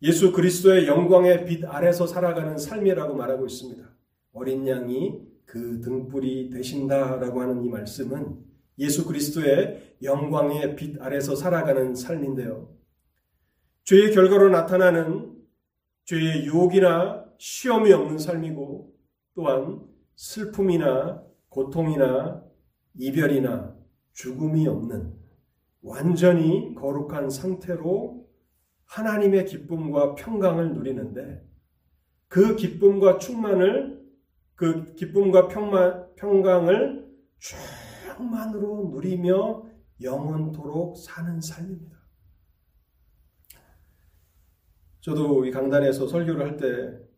예수 0.01 0.31
그리스도의 0.31 0.87
영광의 0.87 1.45
빛 1.45 1.65
아래서 1.65 2.07
살아가는 2.07 2.57
삶이라고 2.57 3.15
말하고 3.15 3.45
있습니다. 3.45 3.83
어린 4.33 4.67
양이 4.67 5.21
그 5.45 5.81
등불이 5.81 6.49
되신다라고 6.51 7.41
하는 7.41 7.63
이 7.63 7.69
말씀은 7.69 8.39
예수 8.79 9.05
그리스도의 9.05 9.97
영광의 10.01 10.75
빛 10.75 11.01
아래서 11.01 11.35
살아가는 11.35 11.93
삶인데요. 11.95 12.73
죄의 13.83 14.13
결과로 14.13 14.49
나타나는 14.49 15.35
죄의 16.05 16.45
유혹이나 16.45 17.25
시험이 17.37 17.91
없는 17.91 18.17
삶이고 18.17 18.93
또한 19.35 19.81
슬픔이나 20.15 21.28
고통이나 21.49 22.43
이별이나 22.95 23.75
죽음이 24.13 24.67
없는 24.67 25.17
완전히 25.81 26.75
거룩한 26.75 27.29
상태로 27.29 28.27
하나님의 28.85 29.45
기쁨과 29.45 30.15
평강을 30.15 30.73
누리는데 30.73 31.47
그 32.27 32.55
기쁨과 32.55 33.17
충만을 33.17 33.99
그 34.55 34.93
기쁨과 34.95 35.47
평만, 35.47 36.15
평강을 36.15 37.07
충만으로 37.37 38.89
누리며 38.93 39.65
영원토록 40.01 40.97
사는 40.97 41.39
삶입니다. 41.39 41.97
저도 45.01 45.45
이 45.45 45.51
강단에서 45.51 46.07
설교를 46.07 46.45
할 46.45 46.57
때 46.57 47.09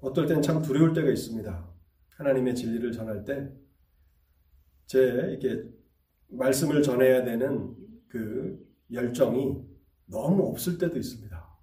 어떨 0.00 0.26
땐 0.26 0.40
참 0.40 0.62
두려울 0.62 0.92
때가 0.92 1.10
있습니다. 1.10 1.77
하나님의 2.18 2.54
진리를 2.54 2.92
전할 2.92 3.24
때 3.24 3.68
제 4.88 4.98
이렇게 5.02 5.68
말씀을 6.28 6.82
전해야 6.82 7.22
되는 7.22 7.76
그 8.08 8.58
열정이 8.90 9.62
너무 10.06 10.48
없을 10.48 10.78
때도 10.78 10.98
있습니다. 10.98 11.58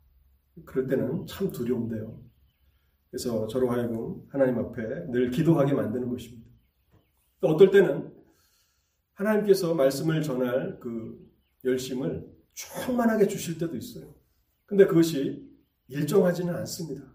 그럴 0.63 0.87
때는 0.87 1.25
참 1.25 1.51
두려운데요. 1.51 2.23
그래서 3.09 3.47
저로 3.47 3.71
하여금 3.71 4.21
하나님 4.29 4.59
앞에 4.59 5.07
늘 5.09 5.31
기도하게 5.31 5.73
만드는 5.73 6.07
것입니다. 6.07 6.47
또 7.41 7.47
어떨 7.47 7.71
때는 7.71 8.13
하나님께서 9.13 9.73
말씀을 9.73 10.21
전할 10.21 10.79
그 10.79 11.19
열심을 11.63 12.31
충만하게 12.53 13.27
주실 13.27 13.57
때도 13.57 13.75
있어요. 13.75 14.13
근데 14.67 14.85
그것이 14.85 15.51
일정하지는 15.87 16.53
않습니다. 16.57 17.14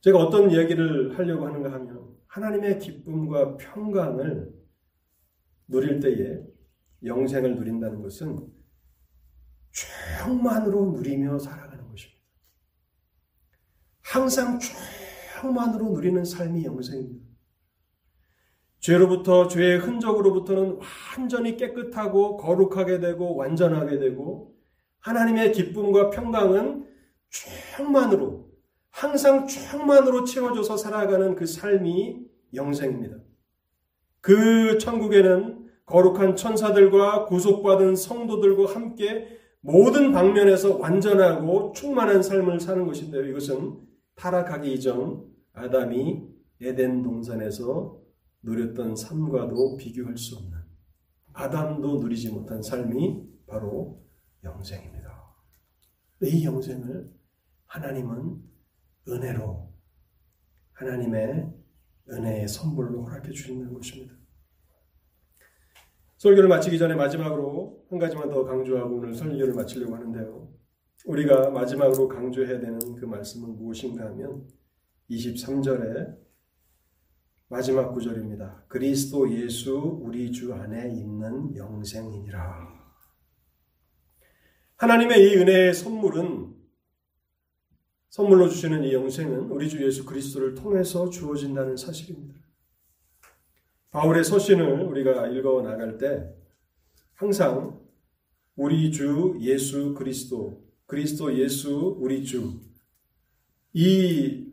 제가 0.00 0.18
어떤 0.18 0.50
이야기를 0.50 1.18
하려고 1.18 1.46
하는가 1.46 1.72
하면 1.72 2.16
하나님의 2.28 2.78
기쁨과 2.78 3.56
평강을 3.56 4.52
누릴 5.66 6.00
때에 6.00 6.40
영생을 7.04 7.56
누린다는 7.56 8.02
것은 8.02 8.46
충만으로 9.70 10.92
누리며 10.92 11.38
살아가는 11.38 11.88
것입니다. 11.88 12.20
항상 14.02 14.58
충만으로 14.58 15.90
누리는 15.90 16.24
삶이 16.24 16.64
영생입니다. 16.64 17.28
죄로부터 18.80 19.48
죄의 19.48 19.78
흔적으로부터는 19.80 20.78
완전히 21.16 21.56
깨끗하고 21.56 22.36
거룩하게 22.36 23.00
되고 23.00 23.34
완전하게 23.34 23.98
되고 23.98 24.56
하나님의 25.00 25.52
기쁨과 25.52 26.10
평강은 26.10 26.86
충만으로 27.28 28.47
항상 28.98 29.46
충만으로 29.46 30.24
채워줘서 30.24 30.76
살아가는 30.76 31.36
그 31.36 31.46
삶이 31.46 32.26
영생입니다. 32.52 33.18
그 34.20 34.76
천국에는 34.78 35.68
거룩한 35.86 36.34
천사들과 36.34 37.26
구속받은 37.26 37.94
성도들과 37.94 38.74
함께 38.74 39.38
모든 39.60 40.10
방면에서 40.10 40.78
완전하고 40.78 41.72
충만한 41.76 42.24
삶을 42.24 42.58
사는 42.58 42.84
것인데요. 42.86 43.24
이것은 43.26 43.78
타락하기 44.16 44.74
이전 44.74 45.24
아담이 45.52 46.24
에덴 46.60 47.04
동산에서 47.04 48.00
누렸던 48.42 48.96
삶과도 48.96 49.76
비교할 49.76 50.18
수 50.18 50.38
없는 50.38 50.58
아담도 51.34 52.00
누리지 52.00 52.32
못한 52.32 52.60
삶이 52.60 53.22
바로 53.46 54.02
영생입니다. 54.42 55.36
이 56.24 56.44
영생을 56.44 57.12
하나님은 57.66 58.57
은혜로 59.08 59.72
하나님의 60.72 61.52
은혜의 62.10 62.48
선물로 62.48 63.04
허락해 63.04 63.30
주시는 63.30 63.72
것입니다. 63.72 64.14
설교를 66.18 66.48
마치기 66.48 66.78
전에 66.78 66.94
마지막으로 66.94 67.86
한 67.90 67.98
가지만 67.98 68.28
더 68.28 68.44
강조하고 68.44 68.96
오늘 68.96 69.14
설교를 69.14 69.54
마치려고 69.54 69.94
하는데요. 69.94 70.48
우리가 71.06 71.50
마지막으로 71.50 72.08
강조해야 72.08 72.58
되는 72.60 72.78
그 72.96 73.04
말씀은 73.04 73.56
무엇인가 73.56 74.06
하면 74.06 74.46
23절에 75.10 76.16
마지막 77.48 77.92
구절입니다. 77.92 78.64
그리스도 78.68 79.30
예수 79.32 79.74
우리 80.02 80.30
주 80.32 80.52
안에 80.52 80.90
있는 80.90 81.56
영생이니라. 81.56 82.78
하나님의 84.76 85.22
이 85.22 85.36
은혜의 85.36 85.72
선물은 85.72 86.57
선물로 88.10 88.48
주시는 88.48 88.84
이 88.84 88.94
영생은 88.94 89.50
우리 89.50 89.68
주 89.68 89.84
예수 89.84 90.04
그리스도를 90.04 90.54
통해서 90.54 91.10
주어진다는 91.10 91.76
사실입니다. 91.76 92.40
바울의 93.90 94.24
서신을 94.24 94.82
우리가 94.84 95.28
읽어 95.28 95.62
나갈 95.62 95.98
때 95.98 96.34
항상 97.14 97.80
우리 98.56 98.90
주 98.90 99.36
예수 99.40 99.94
그리스도, 99.94 100.64
그리스도 100.86 101.36
예수 101.38 101.96
우리 102.00 102.24
주, 102.24 102.60
이 103.72 104.46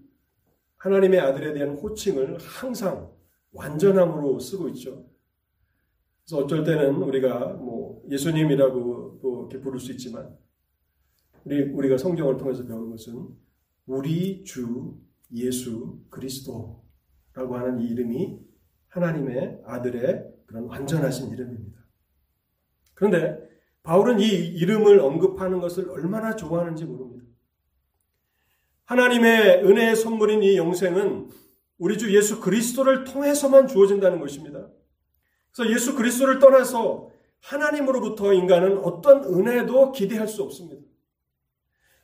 하나님의 0.78 1.20
아들에 1.20 1.54
대한 1.54 1.76
호칭을 1.76 2.38
항상 2.40 3.12
완전함으로 3.54 4.40
쓰고 4.40 4.70
있죠. 4.70 5.06
그래서 6.24 6.44
어쩔 6.44 6.64
때는 6.64 6.96
우리가 6.96 7.54
뭐 7.54 8.04
예수님이라고 8.10 9.20
또 9.22 9.40
이렇게 9.42 9.60
부를 9.60 9.80
수 9.80 9.92
있지만 9.94 10.38
우리 11.46 11.64
우리가 11.64 11.98
성경을 11.98 12.38
통해서 12.38 12.66
배우는 12.66 12.92
것은 12.92 13.45
우리 13.86 14.44
주 14.44 14.98
예수 15.32 16.00
그리스도라고 16.10 17.56
하는 17.56 17.80
이 17.82 17.88
이름이 17.88 18.40
하나님의 18.88 19.62
아들의 19.66 20.34
그런 20.46 20.66
완전하신 20.66 21.30
이름입니다. 21.32 21.80
그런데 22.94 23.38
바울은 23.84 24.20
이 24.20 24.26
이름을 24.26 25.00
언급하는 25.00 25.60
것을 25.60 25.90
얼마나 25.90 26.36
좋아하는지 26.36 26.86
모릅니다. 26.86 27.26
하나님의 28.86 29.64
은혜의 29.64 29.96
선물인 29.96 30.44
이 30.44 30.58
영생은 30.58 31.30
우리 31.78 31.98
주 31.98 32.16
예수 32.16 32.40
그리스도를 32.40 33.04
통해서만 33.04 33.68
주어진다는 33.68 34.20
것입니다. 34.20 34.70
그래서 35.52 35.72
예수 35.74 35.96
그리스도를 35.96 36.40
떠나서 36.40 37.10
하나님으로부터 37.42 38.34
인간은 38.34 38.80
어떤 38.80 39.24
은혜도 39.24 39.92
기대할 39.92 40.28
수 40.28 40.42
없습니다. 40.44 40.82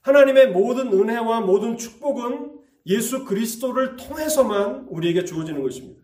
하나님의 0.02 0.52
모든 0.52 0.92
은혜와 0.92 1.42
모든 1.42 1.78
축복은 1.78 2.60
예수 2.88 3.26
그리스도를 3.26 3.96
통해서만 3.96 4.88
우리에게 4.90 5.24
주어지는 5.24 5.62
것입니다. 5.62 6.02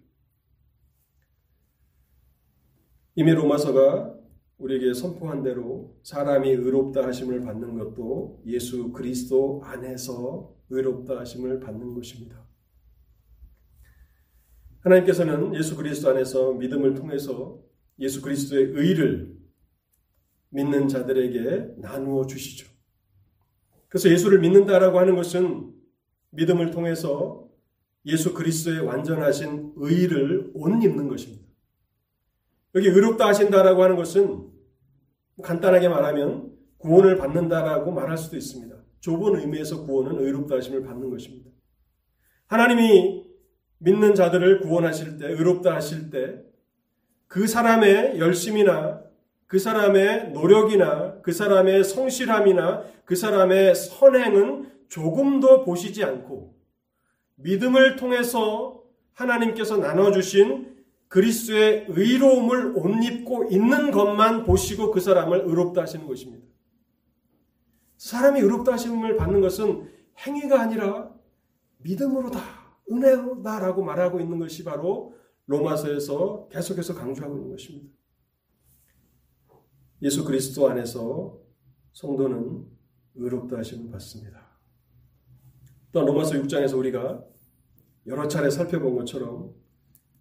이미 3.16 3.34
로마서가 3.34 4.16
우리에게 4.60 4.94
선포한 4.94 5.44
대로 5.44 6.00
사람이 6.04 6.50
의롭다 6.50 7.06
하심을 7.08 7.42
받는 7.42 7.78
것도 7.78 8.44
예수 8.46 8.92
그리스도 8.92 9.62
안에서 9.64 10.56
의롭다 10.70 11.20
하심을 11.20 11.60
받는 11.60 11.94
것입니다. 11.96 12.48
하나님께서는 14.82 15.56
예수 15.56 15.76
그리스도 15.76 16.10
안에서 16.10 16.54
믿음을 16.54 16.94
통해서 16.94 17.60
예수 18.00 18.22
그리스도의 18.22 18.72
의를 18.74 19.36
믿는 20.50 20.88
자들에게 20.88 21.76
나누어 21.78 22.26
주시죠. 22.26 22.77
그래서 23.90 24.10
예수를 24.10 24.40
믿는다라고 24.40 25.00
하는 25.00 25.16
것은 25.16 25.74
믿음을 26.32 26.72
통해서 26.72 27.48
예수 28.06 28.34
그리스도의 28.34 28.82
완전하신 28.82 29.74
의를 29.76 30.52
옷 30.54 30.84
입는 30.84 31.08
것입니다. 31.08 31.46
여기 32.76 32.88
의롭다 32.88 33.28
하신다라고 33.28 33.84
하는 33.84 33.96
것은 33.96 34.50
간단하게 35.42 35.90
말하면 35.90 36.52
구원을 36.78 37.18
받는다라고 37.18 37.92
말할 37.92 38.18
수도 38.18 38.38
있습니다. 38.38 38.76
좁은 39.00 39.40
의미에서 39.40 39.84
구원은 39.84 40.24
의롭다 40.24 40.56
하심을 40.56 40.84
받는 40.84 41.10
것입니다. 41.10 41.50
하나님이 42.48 43.26
믿는 43.80 44.16
자들을 44.16 44.62
구원하실 44.62 45.18
때, 45.18 45.28
의롭다 45.28 45.76
하실 45.76 46.10
때, 46.10 46.44
그 47.28 47.46
사람의 47.46 48.20
열심이나 48.20 49.02
그 49.48 49.60
사람의 49.60 50.32
노력이나 50.32 51.22
그 51.22 51.32
사람의 51.32 51.84
성실함이나 51.86 52.84
그 53.06 53.16
사람의 53.16 53.76
선행은 53.76 54.72
조금도 54.90 55.64
보시지 55.64 56.04
않고 56.04 56.56
믿음을 57.36 57.96
통해서 57.96 58.84
하나님께서 59.14 59.78
나눠주신 59.78 60.76
그리스도의 61.08 61.86
의로움을 61.88 62.74
옷 62.76 63.04
입고 63.04 63.46
있는 63.50 63.92
것만 63.92 64.44
보시고 64.44 64.92
그 64.92 65.00
사람을 65.00 65.44
의롭다 65.46 65.82
하시는 65.82 66.06
것입니다. 66.06 66.46
사람이 67.98 68.42
의롭다 68.42 68.74
하심을 68.74 69.16
받는 69.16 69.42
것은 69.42 69.90
행위가 70.26 70.62
아니라 70.62 71.10
믿음으로다, 71.78 72.42
은혜로다라고 72.92 73.84
말하고 73.84 74.20
있는 74.20 74.40
것이 74.40 74.64
바로 74.64 75.16
로마서에서 75.46 76.50
계속해서 76.52 76.94
강조하고 76.94 77.38
있는 77.38 77.52
것입니다. 77.52 77.97
예수 80.02 80.24
그리스도 80.24 80.68
안에서 80.70 81.40
성도는 81.94 82.66
의롭다 83.16 83.58
하심을 83.58 83.92
받습니다. 83.92 84.48
또한 85.92 86.08
로마서 86.08 86.36
6장에서 86.36 86.78
우리가 86.78 87.24
여러 88.06 88.28
차례 88.28 88.50
살펴본 88.50 88.96
것처럼 88.98 89.54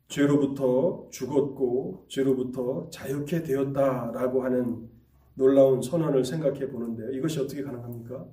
죄로부터 0.09 1.09
죽었고 1.11 2.07
죄로부터 2.09 2.89
자유케 2.91 3.43
되었다라고 3.43 4.45
하는 4.45 4.89
놀라운 5.35 5.83
선언을 5.83 6.25
생각해 6.25 6.69
보는데 6.71 7.17
이것이 7.17 7.41
어떻게 7.41 7.63
가능합니까? 7.63 8.27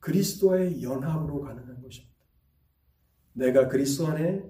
그리스도의 0.00 0.82
연합으로 0.82 1.40
가능한 1.40 1.82
것입니다. 1.82 2.16
내가 3.34 3.68
그리스도 3.68 4.08
안에 4.08 4.42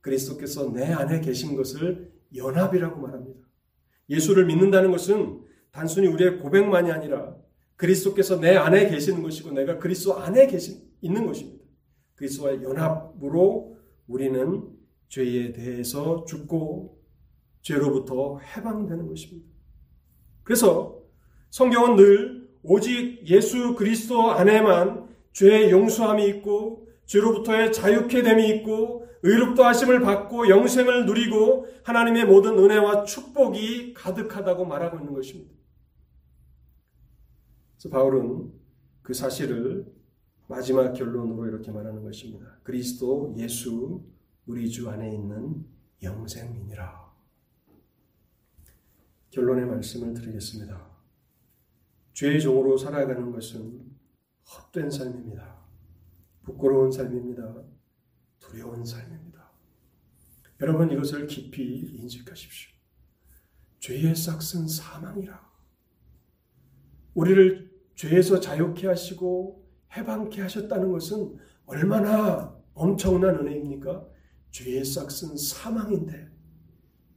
그리스도께서 0.00 0.70
내 0.72 0.92
안에 0.92 1.20
계신 1.20 1.56
것을 1.56 2.12
연합이라고 2.34 3.00
말합니다. 3.00 3.40
예수를 4.08 4.46
믿는다는 4.46 4.90
것은 4.90 5.39
단순히 5.72 6.06
우리의 6.08 6.38
고백만이 6.38 6.90
아니라 6.90 7.34
그리스도께서 7.76 8.40
내 8.40 8.56
안에 8.56 8.88
계시는 8.88 9.22
것이고 9.22 9.52
내가 9.52 9.78
그리스도 9.78 10.14
안에 10.18 10.46
계신 10.46 10.82
있는 11.00 11.26
것입니다. 11.26 11.64
그리스도와의 12.16 12.62
연합으로 12.62 13.76
우리는 14.06 14.68
죄에 15.08 15.52
대해서 15.52 16.24
죽고 16.24 17.00
죄로부터 17.62 18.38
해방되는 18.38 19.06
것입니다. 19.08 19.48
그래서 20.42 21.00
성경은 21.50 21.96
늘 21.96 22.48
오직 22.62 23.26
예수 23.26 23.74
그리스도 23.74 24.30
안에만 24.30 25.08
죄의 25.32 25.70
용서함이 25.70 26.26
있고 26.28 26.88
죄로부터의 27.06 27.72
자유케 27.72 28.22
됨이 28.22 28.48
있고 28.56 29.06
의롭다 29.22 29.66
하심을 29.68 30.00
받고 30.00 30.48
영생을 30.48 31.06
누리고 31.06 31.66
하나님의 31.82 32.26
모든 32.26 32.58
은혜와 32.58 33.04
축복이 33.04 33.94
가득하다고 33.94 34.64
말하고 34.64 34.98
있는 34.98 35.14
것입니다. 35.14 35.59
그래서 37.80 37.88
바울은 37.88 38.52
그 39.00 39.14
사실을 39.14 39.90
마지막 40.48 40.92
결론으로 40.92 41.46
이렇게 41.46 41.72
말하는 41.72 42.02
것입니다. 42.02 42.58
그리스도 42.62 43.34
예수 43.38 44.04
우리 44.44 44.68
주 44.68 44.90
안에 44.90 45.14
있는 45.14 45.64
영생이니라. 46.02 47.10
결론의 49.30 49.64
말씀을 49.64 50.12
드리겠습니다. 50.12 50.90
죄의 52.12 52.42
종으로 52.42 52.76
살아가는 52.76 53.32
것은 53.32 53.90
헛된 54.44 54.90
삶입니다. 54.90 55.64
부끄러운 56.42 56.90
삶입니다. 56.90 57.62
두려운 58.40 58.84
삶입니다. 58.84 59.50
여러분 60.60 60.90
이것을 60.90 61.26
깊이 61.26 61.78
인식하십시오. 61.78 62.72
죄의 63.78 64.14
싹은 64.14 64.68
사망이라. 64.68 65.48
우리를 67.14 67.69
죄에서 68.00 68.40
자유케 68.40 68.86
하시고 68.86 69.62
해방케 69.94 70.40
하셨다는 70.40 70.90
것은 70.90 71.36
얼마나 71.66 72.56
엄청난 72.72 73.34
은혜입니까? 73.40 74.06
죄의 74.50 74.86
싹은 74.86 75.36
사망인데 75.36 76.30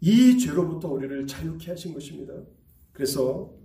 이 0.02 0.38
죄로부터 0.38 0.90
우리를 0.90 1.26
자유케 1.26 1.72
하신 1.72 1.94
것입니다. 1.94 2.34
그래서 2.92 3.56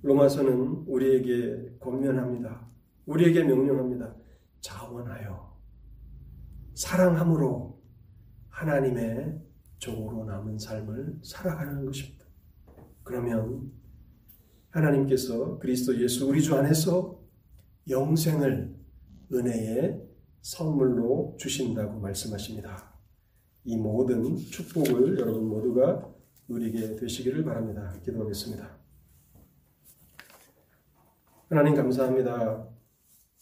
로마서는 0.00 0.84
우리에게 0.86 1.76
권면합니다. 1.80 2.66
우리에게 3.04 3.44
명령합니다. 3.44 4.16
자원하여 4.62 5.54
사랑함으로 6.72 7.78
하나님의 8.48 9.38
종으로 9.76 10.24
남은 10.24 10.58
삶을 10.58 11.18
살아가는 11.22 11.84
것입니다. 11.84 12.24
그러면 13.02 13.70
하나님께서 14.74 15.58
그리스도 15.58 16.00
예수 16.02 16.26
우리 16.28 16.42
주 16.42 16.54
안에서 16.56 17.20
영생을 17.88 18.74
은혜의 19.32 20.02
선물로 20.42 21.36
주신다고 21.38 22.00
말씀하십니다. 22.00 22.92
이 23.64 23.76
모든 23.76 24.36
축복을 24.36 25.18
여러분 25.18 25.48
모두가 25.48 26.12
누리게 26.48 26.96
되시기를 26.96 27.44
바랍니다. 27.44 27.94
기도하겠습니다. 28.04 28.78
하나님 31.48 31.74
감사합니다. 31.74 32.68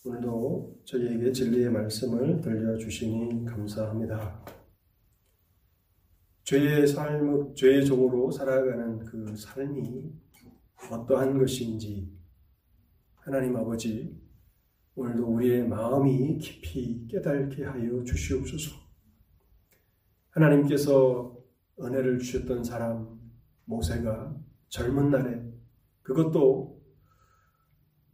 오늘도 0.04 0.82
저희에게 0.84 1.32
진리의 1.32 1.70
말씀을 1.70 2.40
들려주시니 2.40 3.46
감사합니다. 3.46 4.44
죄의 6.44 6.86
삶, 6.86 7.54
죄의 7.54 7.86
종으로 7.86 8.30
살아가는 8.30 8.98
그 8.98 9.34
삶이 9.36 10.12
어떠한 10.90 11.38
것인지 11.38 12.12
하나님 13.14 13.56
아버지 13.56 14.20
오늘도 14.94 15.26
우리의 15.26 15.66
마음이 15.68 16.38
깊이 16.38 17.06
깨닫게 17.08 17.64
하여 17.64 18.02
주시옵소서. 18.02 18.76
하나님께서 20.30 21.38
은혜를 21.80 22.18
주셨던 22.18 22.64
사람 22.64 23.18
모세가 23.64 24.36
젊은 24.68 25.10
날에 25.10 25.42
그것도 26.02 26.82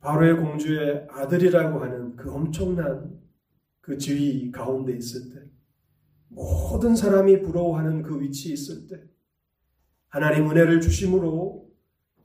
바로의 0.00 0.36
공주의 0.36 1.06
아들이라고 1.10 1.80
하는 1.80 2.16
그 2.16 2.32
엄청난 2.32 3.18
그 3.80 3.96
지위 3.96 4.52
가운데 4.52 4.96
있을 4.96 5.34
때 5.34 5.50
모든 6.28 6.94
사람이 6.94 7.40
부러워하는 7.40 8.02
그 8.02 8.20
위치에 8.20 8.52
있을 8.52 8.86
때 8.86 9.02
하나님 10.08 10.50
은혜를 10.50 10.80
주심으로 10.80 11.67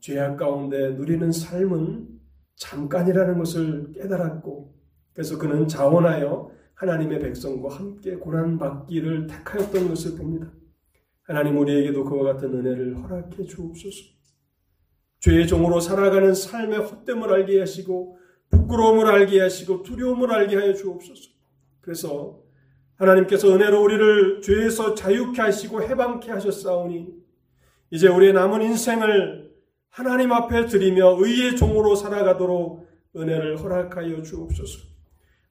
죄악 0.04 0.36
가운데 0.36 0.90
누리는 0.90 1.32
삶은 1.32 2.10
잠깐이라는 2.58 3.38
것을 3.38 3.94
깨달았고 3.94 4.76
그래서 5.14 5.38
그는 5.38 5.66
자원하여 5.66 6.52
하나님의 6.74 7.20
백성과 7.20 7.74
함께 7.74 8.16
고난받기를 8.16 9.28
택하였던 9.28 9.88
것을 9.88 10.18
봅니다. 10.18 10.52
하나님 11.22 11.58
우리에게도 11.58 12.04
그와 12.04 12.34
같은 12.34 12.54
은혜를 12.54 13.02
허락해 13.02 13.46
주옵소서. 13.46 13.98
죄의 15.22 15.48
종으로 15.48 15.80
살아가는 15.80 16.34
삶의 16.34 16.80
헛됨을 16.80 17.32
알게 17.32 17.62
하시고 17.62 18.18
부끄러움을 18.50 19.06
알게 19.06 19.40
하시고 19.40 19.84
두려움을 19.84 20.34
알게 20.34 20.58
하여 20.58 20.74
주옵소서. 20.74 21.30
그래서 21.80 22.44
하나님께서 22.96 23.56
은혜로 23.56 23.82
우리를 23.82 24.42
죄에서 24.42 24.96
자유케 24.96 25.42
하시고 25.42 25.82
해방케 25.82 26.30
하셨사오니 26.30 27.08
이제 27.92 28.10
우리의 28.10 28.34
남은 28.34 28.62
인생을 28.64 29.43
하나님 29.94 30.32
앞에 30.32 30.66
드리며 30.66 31.18
의의 31.20 31.56
종으로 31.56 31.94
살아가도록 31.94 32.88
은혜를 33.16 33.62
허락하여 33.62 34.24
주옵소서. 34.24 34.88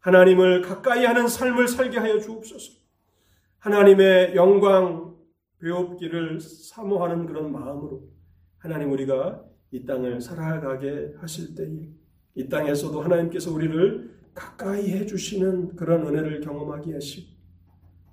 하나님을 0.00 0.62
가까이 0.62 1.04
하는 1.04 1.28
삶을 1.28 1.68
살게 1.68 1.98
하여 1.98 2.18
주옵소서. 2.18 2.72
하나님의 3.60 4.34
영광 4.34 5.14
배웁기를 5.60 6.40
사모하는 6.40 7.26
그런 7.26 7.52
마음으로 7.52 8.08
하나님 8.58 8.90
우리가 8.90 9.44
이 9.70 9.84
땅을 9.84 10.20
살아가게 10.20 11.14
하실 11.18 11.54
때에 11.54 11.88
이 12.34 12.48
땅에서도 12.48 13.00
하나님께서 13.00 13.52
우리를 13.52 14.10
가까이 14.34 14.90
해주시는 14.90 15.76
그런 15.76 16.04
은혜를 16.04 16.40
경험하게 16.40 16.94
하시고 16.94 17.28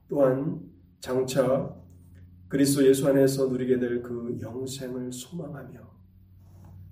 또한 0.09 0.61
장차 0.99 1.75
그리스도 2.49 2.86
예수 2.86 3.07
안에서 3.07 3.47
누리게 3.47 3.80
될 3.80 4.03
그 4.03 4.38
영생을 4.39 5.11
소망하며 5.11 5.99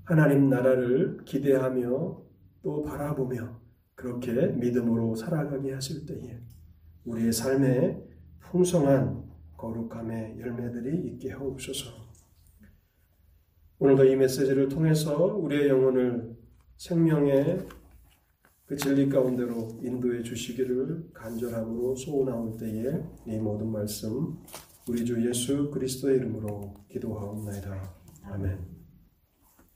하나님 0.08 0.48
나라를 0.48 1.18
기대하며 1.26 2.22
또 2.64 2.82
바라보며 2.82 3.60
그렇게 3.94 4.48
믿음으로 4.48 5.14
살아가게 5.16 5.74
하실 5.74 6.06
때에 6.06 6.40
우리의 7.04 7.34
삶에 7.34 8.02
풍성한 8.40 9.26
거룩함의 9.58 10.40
열매들이 10.40 11.10
있게 11.10 11.32
하옵소서. 11.32 11.90
오늘도 13.80 14.06
이 14.06 14.16
메시지를 14.16 14.70
통해서 14.70 15.26
우리의 15.26 15.68
영혼을 15.68 16.38
생명의 16.78 17.68
그 18.66 18.78
진리 18.78 19.10
가운데로 19.10 19.82
인도해 19.84 20.24
주시기를 20.24 21.10
간절함으로 21.14 21.96
소원하올 21.98 22.56
때에 22.56 23.04
이 23.26 23.38
모든 23.40 23.74
말씀 23.74 24.38
우리 24.88 25.04
주 25.04 25.28
예수 25.28 25.70
그리스도의 25.70 26.16
이름으로 26.16 26.76
기도하옵나이다. 26.88 27.94
아멘. 28.24 28.77